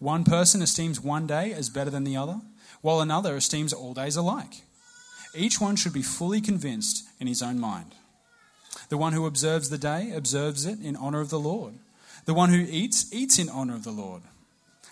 One 0.00 0.24
person 0.24 0.62
esteems 0.62 1.00
one 1.00 1.26
day 1.26 1.52
as 1.52 1.68
better 1.68 1.90
than 1.90 2.04
the 2.04 2.16
other, 2.16 2.40
while 2.80 3.00
another 3.00 3.36
esteems 3.36 3.72
all 3.72 3.94
days 3.94 4.16
alike. 4.16 4.62
Each 5.34 5.60
one 5.60 5.76
should 5.76 5.92
be 5.92 6.02
fully 6.02 6.40
convinced 6.40 7.06
in 7.20 7.26
his 7.26 7.42
own 7.42 7.60
mind. 7.60 7.94
The 8.88 8.96
one 8.96 9.12
who 9.12 9.26
observes 9.26 9.68
the 9.68 9.78
day 9.78 10.10
observes 10.12 10.64
it 10.64 10.80
in 10.80 10.96
honor 10.96 11.20
of 11.20 11.28
the 11.28 11.38
Lord. 11.38 11.74
The 12.24 12.34
one 12.34 12.48
who 12.48 12.66
eats, 12.68 13.12
eats 13.12 13.38
in 13.38 13.48
honor 13.48 13.74
of 13.74 13.84
the 13.84 13.92
Lord, 13.92 14.22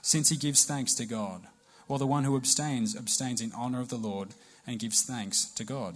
since 0.02 0.28
he 0.28 0.36
gives 0.36 0.64
thanks 0.64 0.94
to 0.94 1.06
God. 1.06 1.42
While 1.86 1.98
the 1.98 2.06
one 2.06 2.24
who 2.24 2.36
abstains, 2.36 2.94
abstains 2.94 3.40
in 3.40 3.52
honor 3.52 3.80
of 3.80 3.88
the 3.88 3.96
Lord 3.96 4.28
and 4.66 4.78
gives 4.78 5.02
thanks 5.02 5.46
to 5.52 5.64
God. 5.64 5.94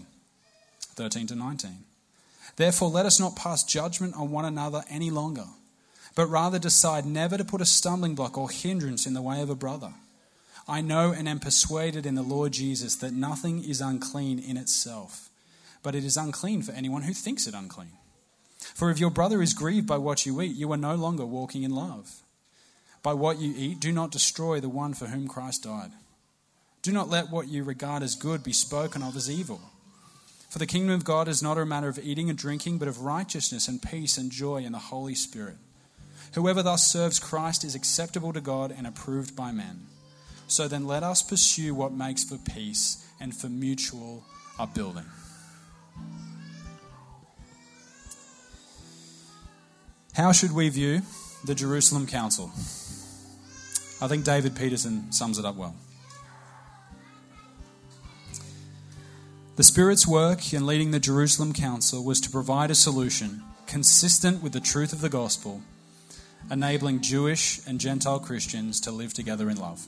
13 0.95 1.27
to 1.27 1.35
19. 1.35 1.85
Therefore, 2.57 2.89
let 2.89 3.07
us 3.07 3.21
not 3.21 3.37
pass 3.37 3.63
judgment 3.63 4.15
on 4.15 4.31
one 4.31 4.47
another 4.47 4.85
any 4.89 5.11
longer, 5.11 5.47
but 6.15 6.27
rather 6.27 6.59
decide 6.59 7.07
never 7.07 7.39
to 7.39 7.45
put 7.45 7.61
a 7.61 7.67
stumbling 7.67 8.15
block 8.15 8.37
or 8.37 8.51
hindrance 8.51 9.07
in 9.07 9.15
the 9.15 9.23
way 9.23 9.41
of 9.41 9.51
a 9.51 9.55
brother. 9.55 9.95
I 10.69 10.81
know 10.81 11.13
and 11.13 11.29
am 11.29 11.41
persuaded 11.41 12.07
in 12.07 12.15
the 12.15 12.23
Lord 12.23 12.53
Jesus 12.53 12.97
that 12.97 13.13
nothing 13.13 13.65
is 13.65 13.81
unclean 13.81 14.39
in 14.39 14.57
itself, 14.57 15.29
but 15.83 15.95
it 15.95 16.05
is 16.05 16.17
unclean 16.17 16.63
for 16.63 16.73
anyone 16.73 17.03
who 17.03 17.13
thinks 17.13 17.47
it 17.47 17.55
unclean. 17.55 17.93
For 18.59 18.91
if 18.91 19.01
your 19.01 19.11
brother 19.11 19.43
is 19.43 19.55
grieved 19.55 19.87
by 19.87 19.99
what 19.99 20.25
you 20.25 20.41
eat, 20.41 20.55
you 20.55 20.71
are 20.73 20.77
no 20.77 20.95
longer 20.95 21.27
walking 21.27 21.63
in 21.63 21.75
love. 21.75 22.21
By 23.03 23.15
what 23.15 23.41
you 23.41 23.53
eat, 23.57 23.81
do 23.81 23.91
not 23.91 24.13
destroy 24.13 24.61
the 24.61 24.69
one 24.69 24.95
for 24.95 25.07
whom 25.07 25.27
Christ 25.27 25.65
died. 25.65 25.91
Do 26.83 26.93
not 26.93 27.09
let 27.09 27.31
what 27.31 27.49
you 27.49 27.65
regard 27.65 28.03
as 28.03 28.15
good 28.15 28.45
be 28.45 28.53
spoken 28.53 29.03
of 29.03 29.17
as 29.17 29.31
evil. 29.31 29.61
For 30.49 30.59
the 30.59 30.67
kingdom 30.67 30.95
of 30.95 31.05
God 31.05 31.29
is 31.29 31.43
not 31.43 31.59
a 31.59 31.65
matter 31.65 31.89
of 31.89 31.99
eating 31.99 32.29
and 32.29 32.39
drinking, 32.39 32.79
but 32.79 32.89
of 32.89 33.01
righteousness 33.01 33.69
and 33.69 33.83
peace 33.83 34.19
and 34.19 34.31
joy 34.31 34.59
in 34.59 34.73
the 34.73 34.79
Holy 34.79 35.15
Spirit. 35.15 35.57
Whoever 36.35 36.63
thus 36.63 36.87
serves 36.87 37.19
Christ 37.19 37.63
is 37.63 37.75
acceptable 37.75 38.33
to 38.33 38.41
God 38.41 38.75
and 38.77 38.87
approved 38.87 39.37
by 39.37 39.53
men. 39.53 39.87
So 40.49 40.67
then 40.67 40.87
let 40.87 41.03
us 41.03 41.23
pursue 41.23 41.75
what 41.75 41.93
makes 41.93 42.25
for 42.25 42.39
peace 42.39 43.07
and 43.21 43.35
for 43.35 43.49
mutual 43.49 44.25
upbuilding. 44.59 45.05
How 50.15 50.33
should 50.33 50.53
we 50.53 50.69
view 50.69 51.03
the 51.45 51.55
Jerusalem 51.55 52.07
Council? 52.07 52.51
I 54.01 54.09
think 54.09 54.25
David 54.25 54.57
Peterson 54.57 55.13
sums 55.13 55.39
it 55.39 55.45
up 55.45 55.57
well. 55.57 55.75
The 59.57 59.63
Spirit's 59.63 60.07
work 60.07 60.53
in 60.53 60.67
leading 60.67 60.91
the 60.91 61.01
Jerusalem 61.01 61.53
Council 61.53 62.03
was 62.03 62.21
to 62.21 62.31
provide 62.31 62.71
a 62.71 62.75
solution 62.75 63.43
consistent 63.67 64.43
with 64.43 64.53
the 64.53 64.61
truth 64.61 64.93
of 64.93 65.03
the 65.03 65.09
gospel 65.09 65.63
enabling 66.51 67.01
Jewish 67.01 67.67
and 67.67 67.79
Gentile 67.79 68.21
Christians 68.21 68.81
to 68.81 68.91
live 68.91 69.15
together 69.15 69.49
in 69.49 69.57
love. 69.57 69.87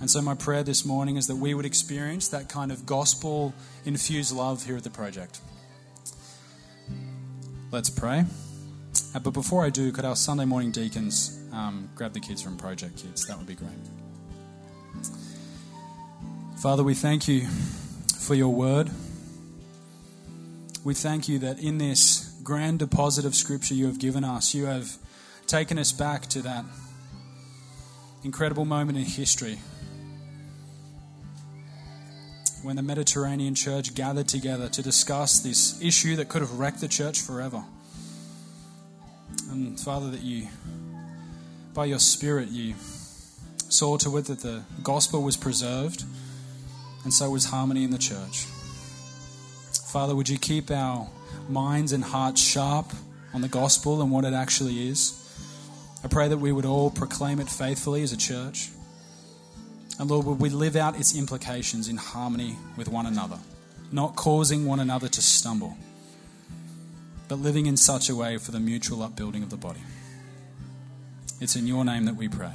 And 0.00 0.08
so, 0.10 0.22
my 0.22 0.34
prayer 0.34 0.62
this 0.62 0.84
morning 0.84 1.16
is 1.16 1.26
that 1.26 1.36
we 1.36 1.54
would 1.54 1.66
experience 1.66 2.28
that 2.28 2.48
kind 2.48 2.70
of 2.70 2.86
gospel 2.86 3.52
infused 3.84 4.34
love 4.34 4.64
here 4.64 4.76
at 4.76 4.84
the 4.84 4.90
project. 4.90 5.40
Let's 7.70 7.90
pray. 7.90 8.24
Uh, 9.14 9.18
but 9.18 9.32
before 9.32 9.64
I 9.64 9.70
do, 9.70 9.90
could 9.92 10.04
our 10.04 10.16
Sunday 10.16 10.44
morning 10.44 10.70
deacons 10.70 11.38
um, 11.52 11.90
grab 11.94 12.12
the 12.12 12.20
kids 12.20 12.40
from 12.40 12.56
Project 12.56 12.96
Kids? 12.96 13.26
That 13.26 13.38
would 13.38 13.46
be 13.46 13.54
great. 13.54 13.70
Father, 16.58 16.82
we 16.82 16.94
thank 16.94 17.28
you 17.28 17.46
for 18.18 18.34
your 18.34 18.48
word. 18.48 18.90
We 20.84 20.94
thank 20.94 21.28
you 21.28 21.38
that 21.40 21.58
in 21.58 21.78
this 21.78 22.27
grand 22.48 22.78
deposit 22.78 23.26
of 23.26 23.34
Scripture 23.34 23.74
you 23.74 23.84
have 23.84 23.98
given 23.98 24.24
us, 24.24 24.54
you 24.54 24.64
have 24.64 24.96
taken 25.46 25.78
us 25.78 25.92
back 25.92 26.22
to 26.22 26.40
that 26.40 26.64
incredible 28.24 28.64
moment 28.64 28.96
in 28.96 29.04
history 29.04 29.58
when 32.62 32.74
the 32.74 32.82
Mediterranean 32.82 33.54
church 33.54 33.94
gathered 33.94 34.28
together 34.28 34.66
to 34.66 34.80
discuss 34.80 35.40
this 35.40 35.78
issue 35.82 36.16
that 36.16 36.30
could 36.30 36.40
have 36.40 36.58
wrecked 36.58 36.80
the 36.80 36.88
church 36.88 37.20
forever. 37.20 37.62
And 39.50 39.78
Father, 39.78 40.10
that 40.10 40.22
you, 40.22 40.48
by 41.74 41.84
your 41.84 41.98
Spirit, 41.98 42.48
you 42.48 42.76
saw 43.68 43.98
to 43.98 44.16
it 44.16 44.24
that 44.24 44.40
the 44.40 44.62
gospel 44.82 45.22
was 45.22 45.36
preserved, 45.36 46.02
and 47.04 47.12
so 47.12 47.28
was 47.28 47.44
harmony 47.44 47.84
in 47.84 47.90
the 47.90 47.98
church. 47.98 48.46
Father, 49.92 50.16
would 50.16 50.30
you 50.30 50.38
keep 50.38 50.70
our 50.70 51.10
minds 51.48 51.92
and 51.92 52.04
hearts 52.04 52.40
sharp 52.40 52.92
on 53.34 53.40
the 53.40 53.48
gospel 53.48 54.02
and 54.02 54.10
what 54.10 54.24
it 54.24 54.34
actually 54.34 54.88
is? 54.88 55.14
I 56.04 56.08
pray 56.08 56.28
that 56.28 56.38
we 56.38 56.52
would 56.52 56.64
all 56.64 56.90
proclaim 56.90 57.40
it 57.40 57.48
faithfully 57.48 58.02
as 58.02 58.12
a 58.12 58.16
church. 58.16 58.70
And 59.98 60.08
Lord, 60.08 60.26
would 60.26 60.40
we 60.40 60.48
live 60.48 60.76
out 60.76 60.96
its 60.96 61.16
implications 61.16 61.88
in 61.88 61.96
harmony 61.96 62.56
with 62.76 62.88
one 62.88 63.06
another, 63.06 63.38
not 63.90 64.14
causing 64.14 64.64
one 64.64 64.80
another 64.80 65.08
to 65.08 65.22
stumble, 65.22 65.76
but 67.26 67.40
living 67.40 67.66
in 67.66 67.76
such 67.76 68.08
a 68.08 68.16
way 68.16 68.38
for 68.38 68.52
the 68.52 68.60
mutual 68.60 69.02
upbuilding 69.02 69.42
of 69.42 69.50
the 69.50 69.56
body. 69.56 69.80
It's 71.40 71.56
in 71.56 71.66
your 71.66 71.84
name 71.84 72.04
that 72.06 72.16
we 72.16 72.28
pray. 72.28 72.52